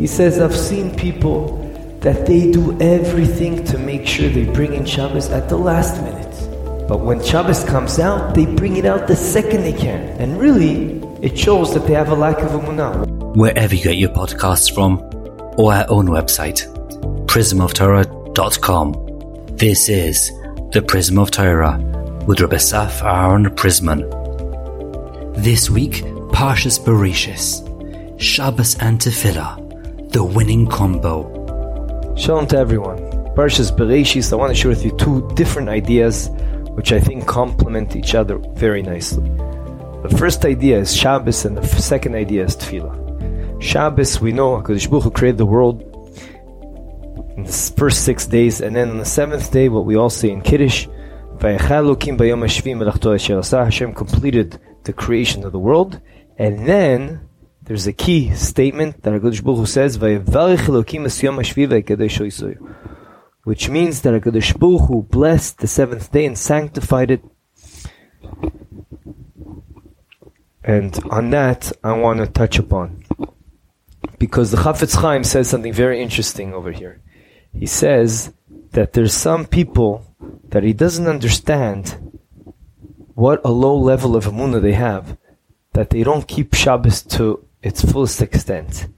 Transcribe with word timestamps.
He 0.00 0.06
says, 0.06 0.40
I've 0.40 0.56
seen 0.56 0.96
people 0.96 1.58
that 2.00 2.24
they 2.24 2.50
do 2.50 2.74
everything 2.80 3.62
to 3.64 3.76
make 3.76 4.06
sure 4.06 4.30
they 4.30 4.46
bring 4.46 4.72
in 4.72 4.86
Shabbos 4.86 5.28
at 5.28 5.50
the 5.50 5.58
last 5.58 6.00
minute. 6.00 6.88
But 6.88 7.00
when 7.00 7.22
Shabbos 7.22 7.64
comes 7.64 7.98
out, 7.98 8.34
they 8.34 8.46
bring 8.46 8.78
it 8.78 8.86
out 8.86 9.08
the 9.08 9.14
second 9.14 9.62
they 9.62 9.74
can. 9.74 10.00
And 10.18 10.40
really, 10.40 11.02
it 11.20 11.38
shows 11.38 11.74
that 11.74 11.86
they 11.86 11.92
have 11.92 12.08
a 12.08 12.14
lack 12.14 12.38
of 12.38 12.52
emunah. 12.52 13.36
Wherever 13.36 13.74
you 13.74 13.84
get 13.84 13.98
your 13.98 14.08
podcasts 14.08 14.72
from, 14.72 15.02
or 15.58 15.74
our 15.74 15.84
own 15.90 16.06
website, 16.06 16.66
prismoftorah.com. 17.26 19.56
This 19.58 19.90
is 19.90 20.30
the 20.72 20.80
Prism 20.80 21.18
of 21.18 21.30
Torah 21.30 21.76
with 22.26 22.40
Rabbi 22.40 22.56
Asaf 22.56 23.02
Aaron 23.02 23.50
Prisman. 23.50 24.08
This 25.36 25.68
week, 25.68 26.04
Parshas 26.32 26.80
Bereshis, 26.80 27.60
Shabbos 28.18 28.78
and 28.80 28.98
Tefillah, 28.98 29.59
the 30.10 30.24
winning 30.24 30.66
combo. 30.66 31.24
Shalom 32.16 32.48
to 32.48 32.56
everyone. 32.56 32.98
Parshas 33.36 33.70
Bereshis, 33.70 34.32
I 34.32 34.36
want 34.36 34.50
to 34.50 34.60
share 34.60 34.68
with 34.68 34.84
you 34.84 34.90
two 34.96 35.30
different 35.36 35.68
ideas 35.68 36.28
which 36.74 36.92
I 36.92 36.98
think 36.98 37.28
complement 37.28 37.94
each 37.94 38.16
other 38.16 38.38
very 38.54 38.82
nicely. 38.82 39.28
The 40.02 40.12
first 40.18 40.44
idea 40.44 40.80
is 40.80 40.96
Shabbos 40.96 41.44
and 41.44 41.56
the 41.56 41.64
second 41.64 42.16
idea 42.16 42.44
is 42.44 42.56
Tefillah. 42.56 43.62
Shabbos, 43.62 44.20
we 44.20 44.32
know 44.32 44.60
HaKadosh 44.60 44.90
Baruch 44.90 45.04
Hu 45.04 45.10
created 45.12 45.38
the 45.38 45.46
world 45.46 45.82
in 47.36 47.44
the 47.44 47.72
first 47.76 48.04
six 48.04 48.26
days, 48.26 48.60
and 48.60 48.74
then 48.74 48.90
on 48.90 48.98
the 48.98 49.04
seventh 49.04 49.52
day, 49.52 49.68
what 49.68 49.84
we 49.84 49.94
all 49.94 50.10
say 50.10 50.30
in 50.30 50.42
Kiddush, 50.42 50.88
Hashem 51.40 51.94
completed 53.94 54.58
the 54.82 54.92
creation 54.92 55.44
of 55.44 55.52
the 55.52 55.58
world, 55.58 56.00
and 56.36 56.66
then 56.66 57.29
there's 57.70 57.86
a 57.86 57.92
key 57.92 58.34
statement 58.34 59.00
that 59.04 59.12
HaKadosh 59.12 59.44
Baruch 59.44 59.58
Hu 59.58 59.66
says, 59.66 59.96
which 63.44 63.68
means 63.68 64.02
that 64.02 64.12
HaKadosh 64.12 64.58
Baruch 64.58 64.88
Hu 64.88 65.02
blessed 65.04 65.58
the 65.58 65.68
seventh 65.68 66.10
day 66.10 66.26
and 66.26 66.36
sanctified 66.36 67.12
it. 67.12 67.22
And 70.64 70.98
on 71.12 71.30
that, 71.30 71.70
I 71.84 71.92
want 71.92 72.18
to 72.18 72.26
touch 72.26 72.58
upon. 72.58 73.04
Because 74.18 74.50
the 74.50 74.56
Chafetz 74.56 74.96
Chaim 74.96 75.22
says 75.22 75.48
something 75.48 75.72
very 75.72 76.02
interesting 76.02 76.52
over 76.52 76.72
here. 76.72 77.00
He 77.54 77.66
says 77.66 78.32
that 78.72 78.94
there's 78.94 79.14
some 79.14 79.46
people 79.46 80.04
that 80.48 80.64
he 80.64 80.72
doesn't 80.72 81.06
understand 81.06 82.18
what 83.14 83.40
a 83.44 83.52
low 83.52 83.76
level 83.78 84.16
of 84.16 84.24
emunah 84.24 84.60
they 84.60 84.72
have, 84.72 85.16
that 85.74 85.90
they 85.90 86.02
don't 86.02 86.26
keep 86.26 86.52
Shabbos 86.52 87.02
to 87.02 87.46
its 87.62 87.84
fullest 87.84 88.22
extent. 88.22 88.88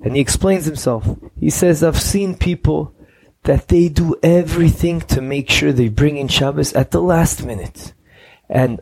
And 0.00 0.14
he 0.16 0.20
explains 0.20 0.64
himself. 0.64 1.06
He 1.38 1.50
says, 1.50 1.82
I've 1.82 2.00
seen 2.00 2.36
people 2.36 2.94
that 3.44 3.68
they 3.68 3.88
do 3.88 4.16
everything 4.22 5.00
to 5.00 5.20
make 5.20 5.50
sure 5.50 5.72
they 5.72 5.88
bring 5.88 6.16
in 6.16 6.28
Shabbos 6.28 6.72
at 6.74 6.90
the 6.90 7.02
last 7.02 7.44
minute. 7.44 7.92
And, 8.48 8.80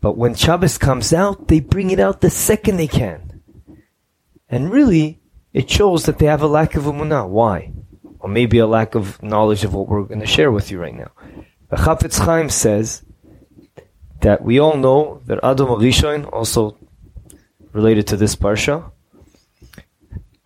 but 0.00 0.16
when 0.16 0.34
Shabbos 0.34 0.78
comes 0.78 1.12
out, 1.12 1.48
they 1.48 1.60
bring 1.60 1.90
it 1.90 2.00
out 2.00 2.20
the 2.20 2.30
second 2.30 2.76
they 2.76 2.86
can. 2.86 3.42
And 4.48 4.70
really, 4.70 5.20
it 5.52 5.70
shows 5.70 6.04
that 6.04 6.18
they 6.18 6.26
have 6.26 6.42
a 6.42 6.46
lack 6.46 6.74
of 6.74 6.84
emunah. 6.84 7.28
Why? 7.28 7.72
Or 8.20 8.28
maybe 8.28 8.58
a 8.58 8.66
lack 8.66 8.94
of 8.94 9.22
knowledge 9.22 9.64
of 9.64 9.74
what 9.74 9.88
we're 9.88 10.04
going 10.04 10.20
to 10.20 10.26
share 10.26 10.52
with 10.52 10.70
you 10.70 10.80
right 10.80 10.94
now. 10.94 11.10
The 11.70 11.76
Chafetz 11.76 12.18
Chaim 12.18 12.48
says 12.48 13.02
that 14.20 14.42
we 14.42 14.58
all 14.58 14.76
know 14.76 15.22
that 15.26 15.40
Adam 15.42 15.68
Rishon, 15.68 16.32
also 16.32 16.76
related 17.76 18.06
to 18.08 18.16
this 18.16 18.34
parsha, 18.34 18.90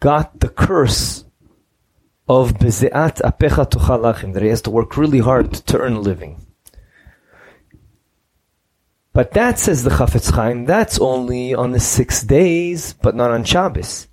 got 0.01 0.41
the 0.41 0.49
curse 0.49 1.25
of 2.29 2.55
bezeat 2.55 3.17
apecha 3.23 3.65
tuchalachim, 3.71 4.35
that 4.35 4.43
he 4.43 4.49
has 4.49 4.63
to 4.63 4.71
work 4.71 4.97
really 4.97 5.21
hard 5.21 5.53
to 5.53 5.79
earn 5.79 5.95
a 5.95 6.01
living. 6.01 6.45
But 9.13 9.33
that 9.33 9.59
says 9.59 9.83
the 9.83 9.91
Chafetz 9.91 10.33
Chaim, 10.33 10.67
that's 10.67 11.01
only 11.01 11.55
on 11.55 11.73
the 11.73 11.81
six 11.81 12.23
days, 12.23 12.93
but 12.93 13.17
not 13.17 13.33
on 13.33 13.43
Shabbos. 13.45 14.07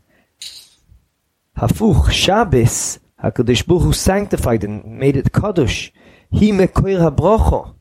Hafuch, 1.55 2.11
Shabbos, 2.11 2.99
HaKadosh 3.23 3.65
Baruch 3.65 3.83
Hu 3.83 3.93
sanctified 3.93 4.63
and 4.63 4.83
made 4.99 5.15
it 5.15 5.31
Kadosh. 5.31 5.91
He 6.31 6.51
mekoir 6.51 6.99
habrocho. 7.09 7.75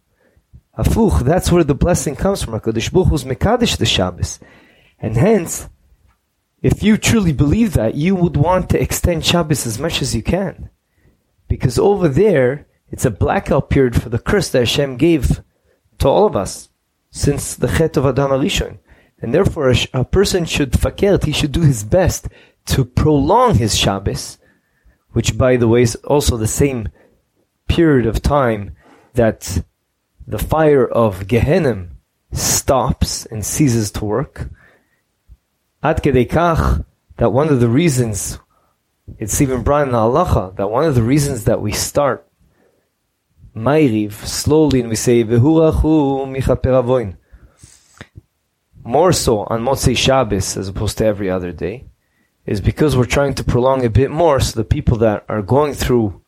Hafuch, 0.78 1.20
that's 1.20 1.50
where 1.50 1.64
the 1.64 1.74
blessing 1.74 2.16
comes 2.16 2.42
from. 2.42 2.58
HaKadosh 2.60 2.92
Baruch 2.92 3.08
Hu's 3.08 3.24
mekadosh 3.24 3.76
the 3.78 3.86
Shabbos. 3.86 4.38
And 4.98 5.16
hence, 5.16 5.68
if 6.62 6.82
you 6.82 6.96
truly 6.96 7.32
believe 7.32 7.74
that, 7.74 7.94
you 7.94 8.14
would 8.14 8.36
want 8.36 8.70
to 8.70 8.80
extend 8.80 9.24
Shabbos 9.24 9.66
as 9.66 9.78
much 9.78 10.00
as 10.02 10.14
you 10.14 10.22
can. 10.22 10.70
Because 11.48 11.78
over 11.78 12.08
there, 12.08 12.66
it's 12.90 13.04
a 13.04 13.10
blackout 13.10 13.70
period 13.70 14.00
for 14.00 14.08
the 14.08 14.18
curse 14.18 14.50
that 14.50 14.60
Hashem 14.60 14.96
gave 14.96 15.42
to 15.98 16.08
all 16.08 16.26
of 16.26 16.36
us 16.36 16.68
since 17.10 17.54
the 17.54 17.68
Chet 17.68 17.96
of 17.96 18.06
Adam 18.06 18.30
Arishon. 18.30 18.78
And 19.20 19.32
therefore, 19.32 19.72
a, 19.94 20.04
person 20.04 20.44
should 20.44 20.72
fakert, 20.72 21.24
he 21.24 21.32
should 21.32 21.52
do 21.52 21.62
his 21.62 21.84
best 21.84 22.28
to 22.66 22.84
prolong 22.84 23.54
his 23.56 23.76
Shabbos, 23.76 24.38
which 25.12 25.38
by 25.38 25.56
the 25.56 25.68
way 25.68 25.82
is 25.82 25.94
also 25.96 26.36
the 26.36 26.46
same 26.46 26.88
period 27.68 28.06
of 28.06 28.22
time 28.22 28.76
that 29.14 29.62
the 30.26 30.38
fire 30.38 30.86
of 30.86 31.26
Gehenna 31.26 31.88
stops 32.32 33.24
and 33.26 33.44
ceases 33.44 33.90
to 33.92 34.04
work. 34.04 34.50
Ad 35.86 36.02
kach, 36.02 36.84
that 37.18 37.32
one 37.32 37.48
of 37.48 37.60
the 37.60 37.68
reasons, 37.68 38.40
it's 39.18 39.40
even 39.40 39.62
brought 39.62 39.86
in 39.86 39.92
the 39.92 39.98
halacha, 39.98 40.56
that 40.56 40.68
one 40.68 40.84
of 40.84 40.96
the 40.96 41.02
reasons 41.02 41.44
that 41.44 41.60
we 41.60 41.70
start 41.70 42.26
Ma'iriv 43.54 44.12
slowly 44.12 44.80
and 44.80 44.88
we 44.88 44.96
say 44.96 45.22
Vehurachu 45.22 46.26
michaper 46.26 47.16
more 48.82 49.12
so 49.12 49.44
on 49.44 49.62
Motzei 49.62 49.96
Shabbos 49.96 50.56
as 50.56 50.66
opposed 50.66 50.98
to 50.98 51.06
every 51.06 51.30
other 51.30 51.52
day, 51.52 51.86
is 52.46 52.60
because 52.60 52.96
we're 52.96 53.04
trying 53.04 53.34
to 53.34 53.44
prolong 53.44 53.84
a 53.84 53.88
bit 53.88 54.10
more 54.10 54.40
so 54.40 54.56
the 54.56 54.64
people 54.64 54.98
that 54.98 55.24
are 55.28 55.40
going 55.40 55.72
through 55.72 56.20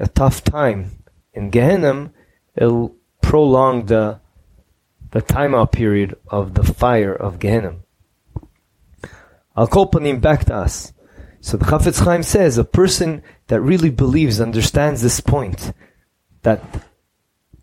a 0.00 0.08
tough 0.08 0.42
time 0.42 1.02
in 1.34 1.50
Gehenna, 1.50 2.10
it'll 2.56 2.96
prolong 3.20 3.84
the 3.84 4.20
the 5.10 5.20
timeout 5.20 5.72
period 5.72 6.16
of 6.28 6.54
the 6.54 6.64
fire 6.64 7.12
of 7.14 7.38
Gehenna. 7.38 7.74
Al 9.58 9.66
Kolpanim 9.66 10.20
back 10.20 10.44
to 10.44 10.54
us. 10.54 10.92
So 11.40 11.56
the 11.56 11.64
Chafetz 11.64 12.04
Chaim 12.04 12.22
says 12.22 12.58
a 12.58 12.64
person 12.64 13.24
that 13.48 13.60
really 13.60 13.90
believes, 13.90 14.40
understands 14.40 15.02
this 15.02 15.18
point, 15.18 15.72
that 16.42 16.62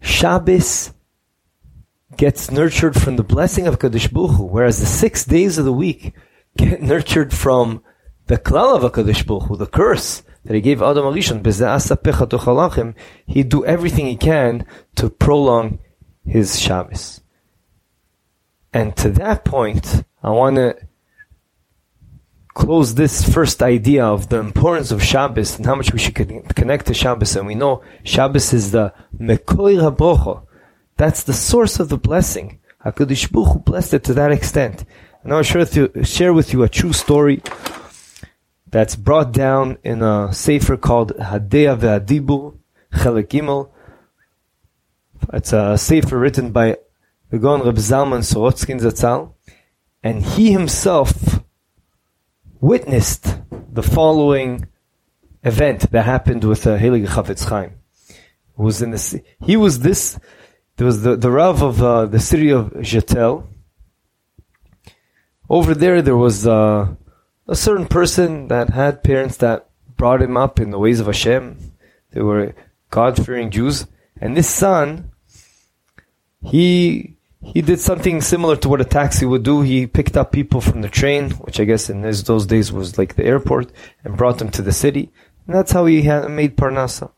Shabbos 0.01 0.91
gets 2.17 2.51
nurtured 2.51 2.99
from 2.99 3.15
the 3.15 3.23
blessing 3.23 3.65
of 3.65 3.79
Kadosh 3.79 4.11
Baruch 4.11 4.31
Hu, 4.31 4.43
whereas 4.43 4.81
the 4.81 4.85
six 4.85 5.23
days 5.23 5.57
of 5.57 5.63
the 5.63 5.71
week 5.71 6.13
get 6.57 6.81
nurtured 6.93 7.33
from 7.33 7.81
the 8.27 8.37
klal 8.37 8.75
of 8.75 8.91
Kadosh 8.91 9.25
Baruch 9.25 9.43
Hu, 9.43 9.55
the 9.55 9.65
curse 9.65 10.21
that 10.43 10.53
he 10.53 10.59
gave 10.59 10.81
Adam 10.81 11.05
Arishon, 11.05 11.41
he'd 13.25 13.49
do 13.49 13.65
everything 13.65 14.07
he 14.07 14.17
can 14.17 14.65
to 14.95 15.09
prolong 15.09 15.79
his 16.25 16.59
Shabbos. 16.59 17.21
And 18.73 18.97
to 18.97 19.09
that 19.11 19.45
point, 19.45 20.03
I 20.21 20.31
want 20.31 20.57
to 20.57 20.77
close 22.55 22.95
this 22.95 23.27
first 23.31 23.61
idea 23.61 24.03
of 24.03 24.29
the 24.29 24.39
importance 24.39 24.89
of 24.89 25.03
Shabbos 25.03 25.57
and 25.57 25.65
how 25.65 25.75
much 25.75 25.91
we 25.91 25.99
should 25.99 26.15
connect 26.15 26.87
to 26.87 26.93
Shabbos. 26.93 27.35
And 27.35 27.45
we 27.45 27.53
know 27.53 27.83
Shabbos 28.03 28.53
is 28.53 28.71
the 28.71 28.93
Mekoir 29.19 29.91
HaBrocho. 29.91 30.47
That's 30.97 31.23
the 31.23 31.33
source 31.33 31.79
of 31.79 31.89
the 31.89 31.97
blessing. 31.97 32.61
HaKadosh 32.83 33.31
Baruch 33.31 33.53
Hu 33.53 33.59
blessed 33.59 33.95
it 33.95 34.03
to 34.05 34.13
that 34.15 34.31
extent. 34.31 34.85
And 35.21 35.33
I'll 35.33 35.43
share 35.43 35.59
with, 35.59 35.75
you, 35.75 35.91
share 36.03 36.33
with 36.33 36.53
you 36.53 36.63
a 36.63 36.69
true 36.69 36.93
story 36.93 37.41
that's 38.67 38.95
brought 38.95 39.33
down 39.33 39.77
in 39.83 40.01
a 40.01 40.31
sefer 40.31 40.77
called 40.77 41.11
HaDeah 41.17 41.77
VeHaDibur, 41.77 42.57
Chelek 42.93 43.27
Gimel. 43.27 43.69
It's 45.33 45.51
a 45.51 45.77
sefer 45.77 46.17
written 46.17 46.51
by 46.51 46.77
the 47.31 47.37
Gaon 47.37 47.63
Reb 47.63 47.75
Zalman 47.75 48.23
Sorotzkin 48.23 48.79
Zatzal. 48.79 49.33
And 50.01 50.23
he 50.23 50.53
himself 50.53 51.43
witnessed 52.65 53.25
the 53.71 53.83
following 53.83 54.67
event 55.43 55.91
that 55.91 56.03
happened 56.03 56.43
with 56.43 56.65
uh, 56.65 56.77
Heilige 56.77 57.07
Chafetz 57.07 57.47
Chaim. 57.47 57.71
Was 58.57 58.81
in 58.81 58.89
the, 58.91 59.21
he 59.45 59.55
was 59.55 59.81
this, 59.81 60.17
there 60.77 60.87
was 60.87 61.03
the, 61.03 61.15
the 61.15 61.29
Rav 61.29 61.61
of 61.61 61.83
uh, 61.83 62.05
the 62.07 62.19
city 62.19 62.49
of 62.49 62.71
Jetel. 62.89 63.45
Over 65.47 65.75
there, 65.75 66.01
there 66.01 66.17
was 66.17 66.47
uh, 66.47 66.95
a 67.47 67.55
certain 67.55 67.85
person 67.85 68.47
that 68.47 68.69
had 68.71 69.03
parents 69.03 69.37
that 69.37 69.69
brought 69.95 70.23
him 70.23 70.35
up 70.35 70.59
in 70.59 70.71
the 70.71 70.79
ways 70.79 70.99
of 70.99 71.05
Hashem. 71.05 71.71
They 72.13 72.21
were 72.21 72.55
God-fearing 72.89 73.51
Jews. 73.51 73.85
And 74.19 74.35
this 74.35 74.49
son, 74.49 75.11
he, 76.41 77.17
he 77.53 77.61
did 77.61 77.79
something 77.79 78.21
similar 78.21 78.55
to 78.57 78.69
what 78.69 78.81
a 78.81 78.85
taxi 78.85 79.25
would 79.25 79.43
do. 79.43 79.61
He 79.61 79.87
picked 79.87 80.17
up 80.17 80.31
people 80.31 80.61
from 80.61 80.81
the 80.81 80.89
train, 80.89 81.31
which 81.31 81.59
I 81.59 81.65
guess 81.65 81.89
in 81.89 82.01
those, 82.01 82.23
those 82.23 82.45
days 82.45 82.71
was 82.71 82.97
like 82.97 83.15
the 83.15 83.25
airport, 83.25 83.71
and 84.03 84.17
brought 84.17 84.39
them 84.39 84.49
to 84.51 84.61
the 84.61 84.71
city. 84.71 85.11
And 85.45 85.55
that's 85.55 85.71
how 85.71 85.85
he 85.85 86.01
had 86.03 86.29
made 86.29 86.57
Parnasa. 86.57 87.11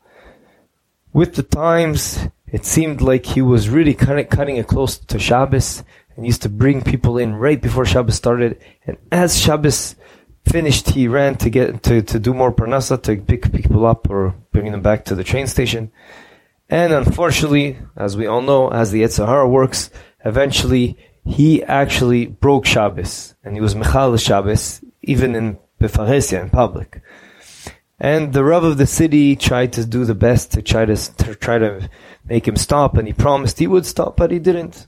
With 1.12 1.34
the 1.34 1.42
times, 1.42 2.28
it 2.46 2.64
seemed 2.64 3.00
like 3.00 3.26
he 3.26 3.42
was 3.42 3.68
really 3.68 3.94
kind 3.94 4.20
of 4.20 4.28
cutting 4.28 4.56
it 4.56 4.68
close 4.68 4.98
to 4.98 5.18
Shabbos, 5.18 5.82
and 6.14 6.26
used 6.26 6.42
to 6.42 6.48
bring 6.48 6.82
people 6.82 7.16
in 7.16 7.34
right 7.36 7.60
before 7.60 7.86
Shabbos 7.86 8.16
started. 8.16 8.58
And 8.86 8.98
as 9.10 9.38
Shabbos 9.38 9.94
finished, 10.46 10.90
he 10.90 11.08
ran 11.08 11.36
to 11.36 11.50
get 11.50 11.82
to, 11.84 12.02
to 12.02 12.18
do 12.18 12.34
more 12.34 12.52
Parnasa, 12.52 13.00
to 13.04 13.16
pick 13.16 13.52
people 13.52 13.86
up 13.86 14.10
or 14.10 14.34
bring 14.52 14.72
them 14.72 14.82
back 14.82 15.04
to 15.06 15.14
the 15.14 15.24
train 15.24 15.46
station. 15.46 15.92
And 16.68 16.92
unfortunately, 16.92 17.78
as 17.96 18.16
we 18.16 18.26
all 18.26 18.42
know, 18.42 18.68
as 18.68 18.90
the 18.90 19.02
Yetzer 19.02 19.26
Hara 19.26 19.48
works, 19.48 19.90
eventually 20.24 20.96
he 21.24 21.62
actually 21.62 22.26
broke 22.26 22.66
Shabbos, 22.66 23.34
and 23.44 23.54
he 23.54 23.60
was 23.60 23.74
Michal 23.74 24.16
Shabbos, 24.16 24.82
even 25.02 25.34
in 25.34 25.58
Befaresia, 25.80 26.40
in 26.42 26.50
public. 26.50 27.02
And 28.00 28.32
the 28.32 28.44
Rav 28.44 28.64
of 28.64 28.78
the 28.78 28.86
city 28.86 29.34
tried 29.36 29.72
to 29.74 29.84
do 29.84 30.04
the 30.04 30.14
best 30.14 30.52
to 30.52 30.62
try 30.62 30.84
to, 30.84 30.96
to 30.96 31.34
try 31.34 31.58
to 31.58 31.90
make 32.24 32.46
him 32.46 32.56
stop, 32.56 32.96
and 32.96 33.06
he 33.06 33.12
promised 33.12 33.58
he 33.58 33.66
would 33.66 33.86
stop, 33.86 34.16
but 34.16 34.30
he 34.30 34.38
didn't. 34.38 34.86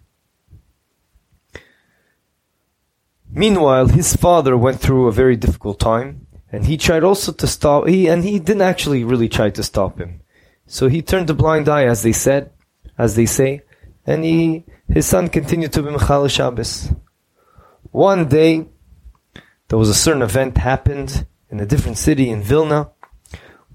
Meanwhile, 3.32 3.88
his 3.88 4.16
father 4.16 4.56
went 4.56 4.80
through 4.80 5.06
a 5.06 5.12
very 5.12 5.36
difficult 5.36 5.78
time, 5.78 6.26
and 6.50 6.66
he 6.66 6.76
tried 6.76 7.04
also 7.04 7.32
to 7.32 7.46
stop. 7.46 7.86
He 7.86 8.08
and 8.08 8.24
he 8.24 8.38
didn't 8.38 8.62
actually 8.62 9.04
really 9.04 9.28
try 9.28 9.50
to 9.50 9.62
stop 9.62 9.98
him. 9.98 10.20
So 10.66 10.88
he 10.88 11.02
turned 11.02 11.30
a 11.30 11.34
blind 11.34 11.68
eye, 11.68 11.84
as 11.84 12.02
they 12.02 12.12
said, 12.12 12.50
as 12.98 13.14
they 13.14 13.26
say, 13.26 13.62
and 14.06 14.24
he 14.24 14.64
his 14.88 15.06
son 15.06 15.28
continued 15.28 15.72
to 15.72 15.82
be 15.82 15.90
Michal 15.90 16.26
Shabbos. 16.28 16.92
One 17.92 18.28
day, 18.28 18.66
there 19.68 19.78
was 19.78 19.88
a 19.88 19.94
certain 19.94 20.22
event 20.22 20.58
happened 20.58 21.26
in 21.48 21.60
a 21.60 21.66
different 21.66 21.96
city 21.96 22.28
in 22.28 22.42
Vilna, 22.42 22.90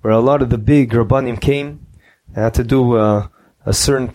where 0.01 0.13
a 0.13 0.19
lot 0.19 0.41
of 0.41 0.49
the 0.49 0.57
big 0.57 0.91
rabbanim 0.91 1.39
came. 1.39 1.85
They 2.29 2.41
had 2.41 2.53
to 2.55 2.63
do 2.63 2.97
uh, 2.97 3.27
a 3.65 3.73
certain 3.73 4.11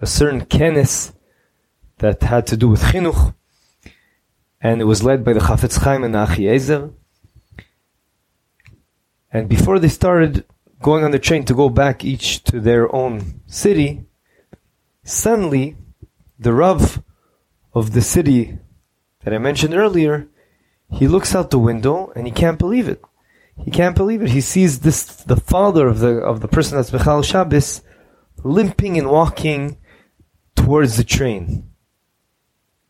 a 0.00 0.06
certain 0.06 0.44
kenes 0.44 1.12
that 1.98 2.22
had 2.22 2.46
to 2.48 2.56
do 2.56 2.68
with 2.68 2.82
chinuch, 2.82 3.34
and 4.60 4.80
it 4.80 4.84
was 4.84 5.02
led 5.02 5.24
by 5.24 5.32
the 5.32 5.40
Chafetz 5.40 5.78
Chaim 5.78 6.04
and 6.04 6.14
the 6.14 6.26
Achiezer. 6.26 6.92
And 9.32 9.48
before 9.48 9.78
they 9.78 9.88
started 9.88 10.44
going 10.82 11.04
on 11.04 11.12
the 11.12 11.18
train 11.18 11.44
to 11.44 11.54
go 11.54 11.68
back 11.68 12.04
each 12.04 12.44
to 12.44 12.60
their 12.60 12.92
own 12.94 13.40
city, 13.46 14.04
suddenly 15.04 15.76
the 16.38 16.52
Rav 16.52 17.02
of 17.72 17.92
the 17.92 18.02
city 18.02 18.58
that 19.24 19.32
I 19.32 19.38
mentioned 19.38 19.74
earlier, 19.74 20.28
he 20.90 21.08
looks 21.08 21.34
out 21.34 21.50
the 21.50 21.58
window 21.58 22.12
and 22.14 22.26
he 22.26 22.32
can't 22.32 22.58
believe 22.58 22.88
it. 22.88 23.02
He 23.64 23.70
can't 23.70 23.96
believe 23.96 24.22
it. 24.22 24.30
He 24.30 24.40
sees 24.40 24.80
this 24.80 25.04
the 25.04 25.36
father 25.36 25.86
of 25.86 26.00
the 26.00 26.18
of 26.18 26.40
the 26.40 26.48
person 26.48 26.76
that's 26.76 26.92
Michal 26.92 27.22
Shabbos 27.22 27.82
limping 28.42 28.98
and 28.98 29.08
walking 29.08 29.78
towards 30.56 30.96
the 30.96 31.04
train. 31.04 31.70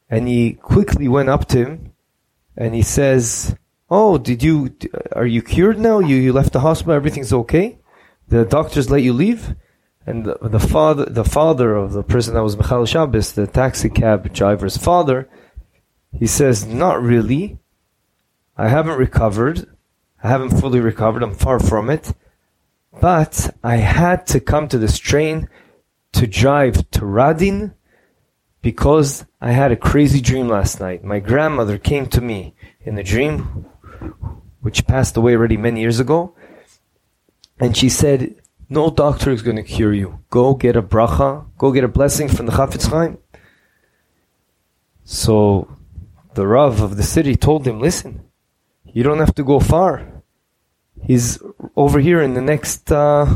And 0.08 0.28
he 0.28 0.54
quickly 0.54 1.08
went 1.08 1.28
up 1.28 1.46
to 1.48 1.58
him 1.58 1.92
and 2.56 2.74
he 2.74 2.82
says, 2.82 3.56
Oh, 3.90 4.16
did 4.18 4.42
you, 4.42 4.74
are 5.12 5.26
you 5.26 5.42
cured 5.42 5.78
now? 5.78 5.98
You, 5.98 6.16
you 6.16 6.32
left 6.32 6.54
the 6.54 6.60
hospital, 6.60 6.94
everything's 6.94 7.32
okay? 7.32 7.78
The 8.28 8.44
doctors 8.44 8.90
let 8.90 9.02
you 9.02 9.12
leave? 9.12 9.54
And 10.06 10.24
the, 10.24 10.36
the 10.42 10.60
father, 10.60 11.04
the 11.04 11.24
father 11.24 11.76
of 11.76 11.92
the 11.92 12.02
person 12.02 12.34
that 12.34 12.42
was 12.42 12.56
Michal 12.56 12.86
Shabbos, 12.86 13.32
the 13.32 13.46
taxi 13.46 13.88
cab 13.88 14.32
driver's 14.32 14.76
father, 14.76 15.28
he 16.12 16.26
says, 16.26 16.66
not 16.66 17.02
really. 17.02 17.58
I 18.56 18.68
haven't 18.68 18.98
recovered. 18.98 19.66
I 20.22 20.28
haven't 20.28 20.60
fully 20.60 20.80
recovered. 20.80 21.22
I'm 21.22 21.34
far 21.34 21.58
from 21.58 21.88
it. 21.88 22.12
But 23.00 23.54
I 23.62 23.76
had 23.76 24.26
to 24.28 24.40
come 24.40 24.68
to 24.68 24.78
this 24.78 24.98
train 24.98 25.48
to 26.12 26.26
drive 26.26 26.90
to 26.90 27.00
Radin 27.00 27.74
because 28.60 29.24
I 29.40 29.52
had 29.52 29.72
a 29.72 29.76
crazy 29.76 30.20
dream 30.20 30.48
last 30.48 30.80
night. 30.80 31.02
My 31.02 31.18
grandmother 31.18 31.78
came 31.78 32.06
to 32.08 32.20
me 32.20 32.54
in 32.84 32.96
a 32.98 33.02
dream, 33.02 33.66
which 34.60 34.86
passed 34.86 35.16
away 35.16 35.34
already 35.34 35.56
many 35.56 35.80
years 35.80 35.98
ago, 35.98 36.34
and 37.62 37.76
she 37.76 37.88
said, 37.88 38.34
"No 38.68 38.90
doctor 38.90 39.30
is 39.30 39.42
going 39.46 39.60
to 39.62 39.62
cure 39.62 39.94
you. 40.02 40.08
Go 40.30 40.54
get 40.54 40.76
a 40.76 40.82
bracha. 40.82 41.28
Go 41.56 41.72
get 41.72 41.84
a 41.84 41.94
blessing 41.98 42.28
from 42.28 42.46
the 42.46 42.52
Chafetz 42.52 42.86
Chaim." 42.90 43.18
So, 45.04 45.68
the 46.34 46.46
Rav 46.46 46.80
of 46.80 46.96
the 46.96 47.08
city 47.14 47.34
told 47.36 47.66
him, 47.66 47.80
"Listen, 47.80 48.12
you 48.94 49.02
don't 49.02 49.22
have 49.24 49.34
to 49.36 49.44
go 49.44 49.60
far. 49.60 49.90
He's 51.08 51.26
over 51.76 51.98
here 52.00 52.20
in 52.20 52.34
the 52.34 52.46
next." 52.52 52.90
Uh, 52.90 53.26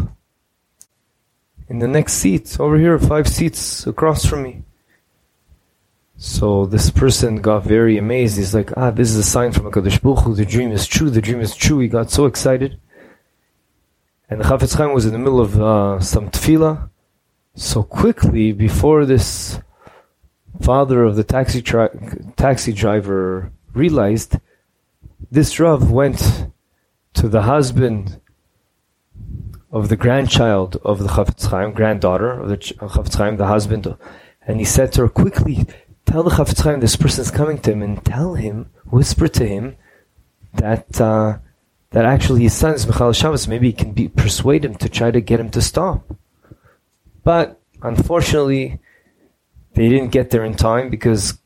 in 1.68 1.78
the 1.80 1.88
next 1.88 2.14
seat, 2.14 2.58
over 2.60 2.78
here, 2.78 2.96
five 2.98 3.26
seats 3.26 3.86
across 3.86 4.24
from 4.24 4.44
me. 4.44 4.62
So 6.16 6.64
this 6.64 6.90
person 6.90 7.42
got 7.42 7.64
very 7.64 7.98
amazed. 7.98 8.36
He's 8.36 8.54
like, 8.54 8.70
ah, 8.76 8.90
this 8.90 9.10
is 9.10 9.16
a 9.16 9.22
sign 9.22 9.52
from 9.52 9.64
HaKadosh 9.64 10.00
Baruch 10.00 10.20
Hu. 10.20 10.34
The 10.34 10.46
dream 10.46 10.72
is 10.72 10.86
true. 10.86 11.10
The 11.10 11.20
dream 11.20 11.40
is 11.40 11.54
true. 11.54 11.80
He 11.80 11.88
got 11.88 12.10
so 12.10 12.26
excited. 12.26 12.80
And 14.28 14.40
the 14.40 14.44
Chafetz 14.44 14.76
Chaim 14.76 14.92
was 14.92 15.06
in 15.06 15.12
the 15.12 15.18
middle 15.18 15.40
of 15.40 15.60
uh, 15.60 16.00
some 16.00 16.30
tefillah. 16.30 16.90
So 17.54 17.82
quickly, 17.82 18.52
before 18.52 19.06
this 19.06 19.60
father 20.60 21.04
of 21.04 21.16
the 21.16 21.24
taxi, 21.24 21.62
tri- 21.62 21.90
taxi 22.36 22.72
driver 22.72 23.52
realized, 23.72 24.36
this 25.30 25.60
Rav 25.60 25.90
went 25.90 26.48
to 27.14 27.28
the 27.28 27.42
husband 27.42 28.20
of 29.70 29.88
the 29.88 29.96
grandchild 29.96 30.76
of 30.84 30.98
the 30.98 31.08
Chafetz 31.08 31.46
Chaim, 31.46 31.72
granddaughter 31.72 32.30
of 32.30 32.48
the 32.48 32.56
Chafetz 32.56 33.16
Chaim, 33.16 33.36
the 33.36 33.46
husband, 33.46 33.96
and 34.46 34.58
he 34.58 34.64
said 34.64 34.92
to 34.92 35.02
her, 35.02 35.08
quickly, 35.08 35.66
tell 36.04 36.22
the 36.22 36.30
Chafetz 36.30 36.62
Chaim 36.62 36.80
this 36.80 36.96
person 36.96 37.22
is 37.22 37.30
coming 37.30 37.58
to 37.58 37.72
him 37.72 37.82
and 37.82 38.04
tell 38.04 38.34
him, 38.34 38.70
whisper 38.90 39.28
to 39.28 39.46
him 39.46 39.76
that 40.54 41.00
uh, 41.00 41.38
that 41.96 42.04
actually 42.04 42.42
his 42.42 42.52
son 42.52 42.74
is 42.74 42.86
Michal 42.86 43.14
Shabbos. 43.14 43.48
Maybe 43.48 43.68
he 43.68 43.72
can 43.72 43.92
be, 43.92 44.08
persuade 44.08 44.66
him 44.66 44.74
to 44.74 44.88
try 44.90 45.10
to 45.10 45.18
get 45.18 45.40
him 45.40 45.48
to 45.48 45.62
stop. 45.62 46.04
But 47.24 47.58
unfortunately, 47.80 48.80
they 49.72 49.88
didn't 49.88 50.12
get 50.12 50.28
there 50.28 50.44
in 50.44 50.56
time 50.56 50.90
because 50.90 51.38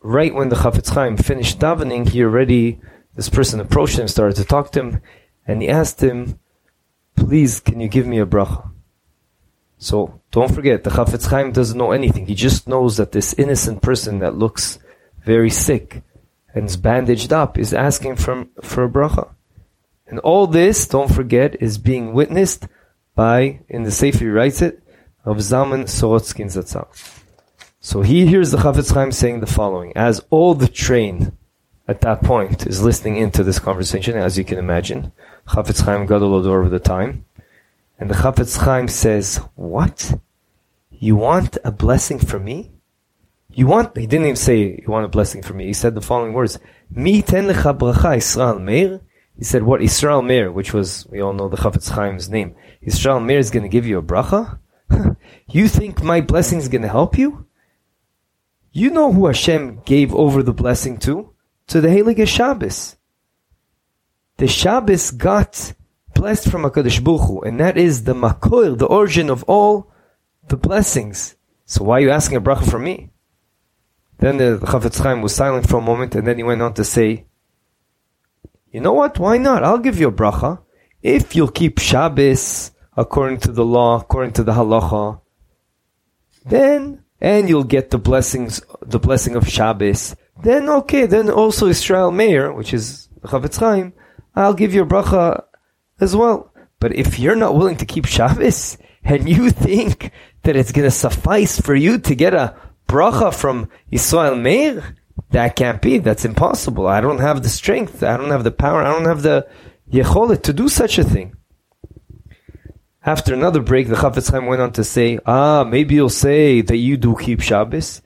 right 0.00 0.34
when 0.34 0.48
the 0.48 0.56
Chafetz 0.56 0.92
Chaim 0.92 1.16
finished 1.16 1.60
davening, 1.60 2.08
he 2.08 2.24
already 2.24 2.80
this 3.14 3.28
person 3.28 3.60
approached 3.60 3.96
him, 3.96 4.08
started 4.08 4.34
to 4.34 4.44
talk 4.44 4.72
to 4.72 4.80
him, 4.80 5.00
and 5.46 5.62
he 5.62 5.68
asked 5.68 6.02
him, 6.02 6.40
"Please, 7.14 7.60
can 7.60 7.78
you 7.78 7.86
give 7.86 8.04
me 8.04 8.18
a 8.18 8.26
bracha?" 8.26 8.68
So 9.78 10.20
don't 10.32 10.52
forget, 10.52 10.82
the 10.82 10.90
Chafetz 10.90 11.28
Chaim 11.28 11.52
doesn't 11.52 11.78
know 11.78 11.92
anything. 11.92 12.26
He 12.26 12.34
just 12.34 12.66
knows 12.66 12.96
that 12.96 13.12
this 13.12 13.32
innocent 13.34 13.80
person 13.80 14.18
that 14.18 14.34
looks 14.34 14.80
very 15.24 15.50
sick 15.50 16.02
and 16.52 16.64
is 16.64 16.76
bandaged 16.76 17.32
up 17.32 17.56
is 17.56 17.72
asking 17.72 18.16
for, 18.16 18.48
for 18.60 18.82
a 18.82 18.90
bracha. 18.90 19.28
And 20.06 20.18
all 20.20 20.46
this, 20.46 20.86
don't 20.86 21.12
forget, 21.12 21.60
is 21.62 21.78
being 21.78 22.12
witnessed 22.12 22.66
by, 23.14 23.60
in 23.68 23.84
the 23.84 23.90
Sefer 23.90 24.30
writes 24.32 24.60
it, 24.60 24.82
of 25.24 25.38
Zalman 25.38 25.84
Sorotzkin 25.84 26.46
Zatzal. 26.46 26.86
So 27.80 28.02
he 28.02 28.26
hears 28.26 28.50
the 28.50 28.58
Chafetz 28.58 28.92
Chaim 28.94 29.12
saying 29.12 29.40
the 29.40 29.46
following, 29.46 29.92
as 29.96 30.24
all 30.30 30.54
the 30.54 30.68
train 30.68 31.36
at 31.86 32.00
that 32.00 32.22
point 32.22 32.66
is 32.66 32.82
listening 32.82 33.16
into 33.16 33.44
this 33.44 33.58
conversation, 33.58 34.16
as 34.16 34.38
you 34.38 34.44
can 34.44 34.58
imagine, 34.58 35.12
Chafetz 35.48 35.84
Chaim 35.84 36.06
Gadol 36.06 36.34
over 36.34 36.68
the 36.68 36.78
time, 36.78 37.24
and 37.98 38.10
the 38.10 38.14
Chafetz 38.14 38.58
Chaim 38.58 38.88
says, 38.88 39.36
What? 39.54 40.14
You 40.90 41.16
want 41.16 41.58
a 41.64 41.70
blessing 41.70 42.18
from 42.18 42.44
me? 42.44 42.70
You 43.52 43.66
want, 43.66 43.96
he 43.96 44.06
didn't 44.06 44.26
even 44.26 44.36
say, 44.36 44.80
You 44.82 44.86
want 44.88 45.04
a 45.04 45.08
blessing 45.08 45.42
from 45.42 45.58
me. 45.58 45.66
He 45.66 45.74
said 45.74 45.94
the 45.94 46.00
following 46.00 46.32
words, 46.32 46.58
Mi 46.90 47.22
ten 47.22 47.46
lecha 47.46 47.76
bracha 47.76 48.16
Israel 48.16 48.58
Meir. 48.58 49.00
He 49.36 49.44
said, 49.44 49.62
What? 49.62 49.82
Israel 49.82 50.22
Mir, 50.22 50.52
which 50.52 50.72
was, 50.72 51.06
we 51.10 51.20
all 51.20 51.32
know 51.32 51.48
the 51.48 51.56
Chafetz 51.56 51.94
Chaim's 51.94 52.28
name. 52.28 52.54
Israel 52.80 53.20
Mir 53.20 53.38
is 53.38 53.50
going 53.50 53.64
to 53.64 53.68
give 53.68 53.86
you 53.86 53.98
a 53.98 54.02
bracha? 54.02 54.58
you 55.48 55.68
think 55.68 56.02
my 56.02 56.20
blessing 56.20 56.58
is 56.58 56.68
going 56.68 56.82
to 56.82 56.88
help 56.88 57.18
you? 57.18 57.46
You 58.72 58.90
know 58.90 59.12
who 59.12 59.26
Hashem 59.26 59.82
gave 59.84 60.14
over 60.14 60.42
the 60.42 60.52
blessing 60.52 60.98
to? 60.98 61.30
To 61.68 61.80
the 61.80 61.88
Heilige 61.88 62.26
Shabbos. 62.28 62.96
The 64.36 64.48
Shabbos 64.48 65.12
got 65.12 65.74
blessed 66.14 66.50
from 66.50 66.62
HaKadosh 66.62 67.02
Baruch 67.02 67.28
Hu, 67.28 67.40
and 67.42 67.60
that 67.60 67.76
is 67.76 68.04
the 68.04 68.14
makoil, 68.14 68.76
the 68.76 68.86
origin 68.86 69.30
of 69.30 69.44
all 69.44 69.92
the 70.48 70.56
blessings. 70.56 71.36
So 71.66 71.84
why 71.84 71.98
are 71.98 72.00
you 72.00 72.10
asking 72.10 72.36
a 72.36 72.40
bracha 72.40 72.68
from 72.68 72.84
me? 72.84 73.10
Then 74.18 74.38
the, 74.38 74.58
Chafetz 74.62 75.00
Chaim 75.02 75.22
was 75.22 75.34
silent 75.34 75.68
for 75.68 75.78
a 75.78 75.82
moment, 75.82 76.14
and 76.14 76.26
then 76.26 76.36
he 76.36 76.42
went 76.42 76.62
on 76.62 76.74
to 76.74 76.84
say, 76.84 77.26
you 78.74 78.80
know 78.80 78.92
what, 78.92 79.20
why 79.20 79.38
not? 79.38 79.62
I'll 79.62 79.78
give 79.78 80.00
you 80.00 80.08
a 80.08 80.12
bracha. 80.12 80.58
If 81.00 81.36
you'll 81.36 81.46
keep 81.46 81.78
Shabbos 81.78 82.72
according 82.96 83.38
to 83.42 83.52
the 83.52 83.64
law, 83.64 84.00
according 84.00 84.32
to 84.32 84.42
the 84.42 84.50
halacha, 84.50 85.20
then, 86.44 87.04
and 87.20 87.48
you'll 87.48 87.62
get 87.62 87.90
the 87.90 87.98
blessings, 87.98 88.60
the 88.82 88.98
blessing 88.98 89.36
of 89.36 89.48
Shabbos, 89.48 90.16
then 90.42 90.68
okay, 90.68 91.06
then 91.06 91.30
also 91.30 91.68
Israel 91.68 92.10
Meir, 92.10 92.52
which 92.52 92.74
is 92.74 93.08
Chafetz 93.22 93.58
Chaim, 93.60 93.92
I'll 94.34 94.54
give 94.54 94.74
you 94.74 94.82
a 94.82 94.86
bracha 94.86 95.44
as 96.00 96.16
well. 96.16 96.52
But 96.80 96.96
if 96.96 97.20
you're 97.20 97.36
not 97.36 97.54
willing 97.54 97.76
to 97.76 97.86
keep 97.86 98.06
Shabbos, 98.06 98.76
and 99.04 99.28
you 99.28 99.50
think 99.68 100.10
that 100.42 100.56
it's 100.56 100.72
going 100.72 100.88
to 100.88 100.90
suffice 100.90 101.60
for 101.60 101.76
you 101.76 102.00
to 102.00 102.14
get 102.16 102.34
a 102.34 102.56
bracha 102.88 103.32
from 103.32 103.68
Israel 103.92 104.34
Meir, 104.34 104.96
that 105.30 105.56
can't 105.56 105.80
be. 105.82 105.98
That's 105.98 106.24
impossible. 106.24 106.86
I 106.86 107.00
don't 107.00 107.20
have 107.20 107.42
the 107.42 107.48
strength. 107.48 108.02
I 108.02 108.16
don't 108.16 108.30
have 108.30 108.44
the 108.44 108.50
power. 108.50 108.82
I 108.82 108.92
don't 108.92 109.06
have 109.06 109.22
the 109.22 109.46
yecholet 109.90 110.42
to 110.42 110.52
do 110.52 110.68
such 110.68 110.98
a 110.98 111.04
thing. 111.04 111.36
After 113.06 113.34
another 113.34 113.60
break, 113.60 113.88
the 113.88 113.96
Chafetz 113.96 114.30
Chaim 114.30 114.46
went 114.46 114.62
on 114.62 114.72
to 114.72 114.84
say, 114.84 115.18
ah, 115.26 115.62
maybe 115.64 115.94
you'll 115.94 116.08
say 116.08 116.62
that 116.62 116.78
you 116.78 116.96
do 116.96 117.16
keep 117.16 117.42
Shabbos, 117.42 118.00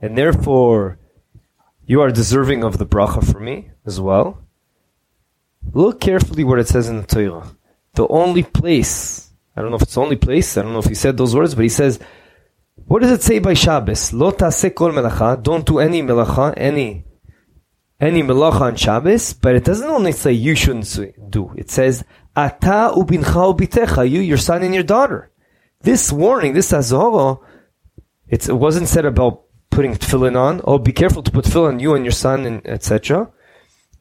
and 0.00 0.16
therefore 0.16 0.98
you 1.86 2.02
are 2.02 2.10
deserving 2.10 2.62
of 2.62 2.76
the 2.76 2.84
bracha 2.84 3.24
for 3.24 3.40
me 3.40 3.70
as 3.86 3.98
well. 3.98 4.42
Look 5.72 6.00
carefully 6.00 6.44
what 6.44 6.58
it 6.58 6.68
says 6.68 6.88
in 6.88 6.98
the 6.98 7.06
Torah. 7.06 7.46
The 7.94 8.06
only 8.08 8.42
place, 8.42 9.30
I 9.56 9.62
don't 9.62 9.70
know 9.70 9.76
if 9.76 9.82
it's 9.82 9.94
the 9.94 10.02
only 10.02 10.16
place, 10.16 10.58
I 10.58 10.62
don't 10.62 10.74
know 10.74 10.80
if 10.80 10.86
he 10.86 10.94
said 10.94 11.16
those 11.16 11.34
words, 11.34 11.54
but 11.54 11.62
he 11.62 11.70
says, 11.70 11.98
what 12.76 13.02
does 13.02 13.10
it 13.10 13.22
say 13.22 13.38
by 13.38 13.54
Shabbos? 13.54 14.12
Lo 14.12 14.32
taseh 14.32 14.74
kol 14.74 14.92
melacha, 14.92 15.42
don't 15.42 15.66
do 15.66 15.78
any 15.78 16.02
melacha, 16.02 16.54
any 16.56 17.04
any 17.98 18.22
melacha 18.22 18.60
on 18.60 18.76
Shabbos, 18.76 19.32
but 19.32 19.54
it 19.54 19.64
doesn't 19.64 19.88
only 19.88 20.12
say 20.12 20.32
you 20.32 20.54
shouldn't 20.54 21.30
do. 21.30 21.52
It 21.56 21.70
says 21.70 22.04
ata 22.36 22.92
ubincha 22.94 23.56
ubitecha, 23.56 24.08
you, 24.08 24.20
your 24.20 24.36
son 24.36 24.62
and 24.62 24.74
your 24.74 24.84
daughter. 24.84 25.30
This 25.80 26.12
warning, 26.12 26.52
this 26.52 26.72
azora, 26.72 27.38
it 28.28 28.48
wasn't 28.48 28.88
said 28.88 29.04
about 29.04 29.42
putting 29.70 29.94
tefillin 29.94 30.36
on. 30.36 30.60
Oh, 30.64 30.78
be 30.78 30.92
careful 30.92 31.22
to 31.22 31.30
put 31.30 31.44
tefillin 31.44 31.74
on 31.74 31.80
you 31.80 31.94
and 31.94 32.04
your 32.04 32.12
son, 32.12 32.44
and 32.44 32.66
etc. 32.66 33.30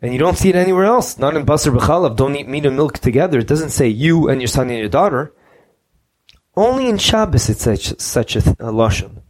And 0.02 0.14
you 0.14 0.20
don't 0.20 0.38
see 0.38 0.50
it 0.50 0.56
anywhere 0.56 0.86
else. 0.86 1.18
Not 1.18 1.36
in 1.36 1.46
Basar 1.46 1.76
B'chalav. 1.76 2.16
Don't 2.16 2.36
eat 2.36 2.48
meat 2.48 2.66
and 2.66 2.76
milk 2.76 3.00
together. 3.00 3.40
It 3.40 3.48
doesn't 3.48 3.72
say 3.72 3.88
you 3.88 4.30
and 4.30 4.42
your 4.42 4.48
son 4.48 4.70
and 4.70 4.80
your 4.80 4.90
daughter. 4.90 5.34
Only 6.56 6.88
in 6.88 6.98
Shabbos 6.98 7.50
it's 7.50 7.64
such, 7.64 8.00
such 8.00 8.36
a, 8.36 8.40
a 8.40 8.72
lashon. 8.72 9.22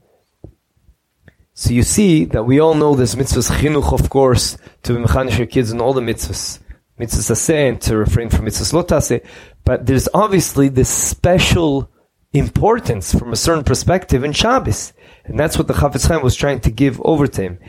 So 1.54 1.72
you 1.72 1.84
see 1.84 2.26
that 2.26 2.44
we 2.44 2.60
all 2.60 2.76
know 2.76 2.96
this 2.96 3.16
mitzvahs 3.16 3.50
chinuch, 3.50 3.94
of 3.94 4.10
course, 4.10 4.58
to 4.84 4.94
be 4.94 5.00
mechanish 5.00 5.38
your 5.38 5.48
kids 5.48 5.72
and 5.72 5.82
all 5.82 5.94
the 5.94 6.02
mitzvahs. 6.02 6.60
Mitzvahs 7.00 7.32
aseh 7.32 7.70
and 7.70 7.82
to 7.82 7.98
refrain 7.98 8.30
from 8.30 8.46
mitzvahs 8.46 8.74
lotase. 8.74 9.26
But 9.64 9.86
there's 9.86 10.10
obviously 10.14 10.68
this 10.68 10.90
special 10.90 11.90
importance 12.34 13.18
from 13.18 13.32
a 13.32 13.38
certain 13.38 13.64
perspective 13.64 14.24
in 14.24 14.34
Shabbos. 14.34 14.94
And 15.24 15.40
that's 15.40 15.58
what 15.58 15.68
the 15.68 15.74
Chafetz 15.74 16.08
Chaim 16.08 16.22
was 16.22 16.36
trying 16.36 16.60
to 16.60 16.72
give 16.72 17.02
over 17.04 17.26
to 17.26 17.42
him. 17.42 17.60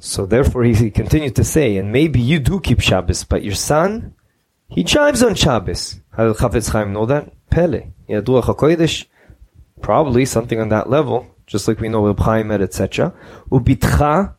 So 0.00 0.26
therefore 0.26 0.64
he 0.64 0.90
continued 0.90 1.36
to 1.36 1.44
say, 1.44 1.76
and 1.76 1.92
maybe 1.92 2.20
you 2.20 2.40
do 2.40 2.58
keep 2.60 2.80
Shabbos, 2.80 3.22
but 3.24 3.44
your 3.44 3.54
son, 3.54 4.14
he 4.68 4.82
chives 4.82 5.22
on 5.22 5.34
Shabbos. 5.34 6.00
How 6.10 6.26
did 6.26 6.36
Chafetz 6.36 6.72
Chaim 6.72 6.92
know 6.92 7.06
that? 7.06 7.32
Pele. 7.50 7.92
Probably 9.82 10.24
something 10.24 10.60
on 10.60 10.68
that 10.68 10.90
level 10.90 11.26
just 11.50 11.66
like 11.66 11.80
we 11.80 11.88
know 11.88 12.02
with 12.02 12.18
Chaim 12.20 12.52
etc. 12.52 13.12
Ubitcha, 13.50 14.34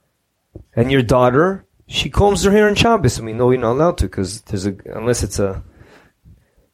and 0.75 0.91
your 0.91 1.01
daughter, 1.01 1.65
she 1.85 2.09
combs 2.09 2.43
her 2.43 2.51
hair 2.51 2.69
on 2.69 2.75
Shabbos, 2.75 3.17
and 3.17 3.25
we 3.25 3.33
know 3.33 3.51
you're 3.51 3.59
not 3.59 3.73
allowed 3.73 3.97
to 3.97 4.05
because 4.05 4.41
there's 4.43 4.65
a 4.65 4.75
unless 4.85 5.21
it's 5.21 5.37
a 5.37 5.61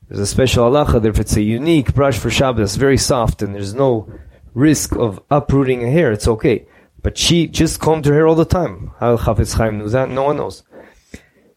there's 0.08 0.20
a 0.20 0.27
special 0.27 0.70
halacha 0.70 1.01
that 1.01 1.10
if 1.10 1.20
it's 1.20 1.36
a 1.36 1.41
unique 1.41 1.94
brush 1.96 2.20
for 2.20 2.29
Shabbos, 2.29 2.75
very 2.75 2.98
soft, 2.98 3.41
and 3.41 3.56
there's 3.56 3.74
no 3.74 4.08
risk 4.53 4.96
of 4.96 5.20
uprooting 5.32 5.84
a 5.84 5.89
hair, 5.89 6.12
it's 6.12 6.27
okay. 6.27 6.67
But 7.01 7.17
she 7.17 7.48
just 7.48 7.79
combed 7.79 8.06
her 8.06 8.13
hair 8.13 8.27
all 8.27 8.36
the 8.36 8.46
time. 8.46 8.91
How 9.00 9.17
Chafetz 9.17 9.56
Chaim 9.56 9.79
knew 9.79 9.89
that? 9.89 10.10
No 10.10 10.24
one 10.24 10.38
knows. 10.38 10.63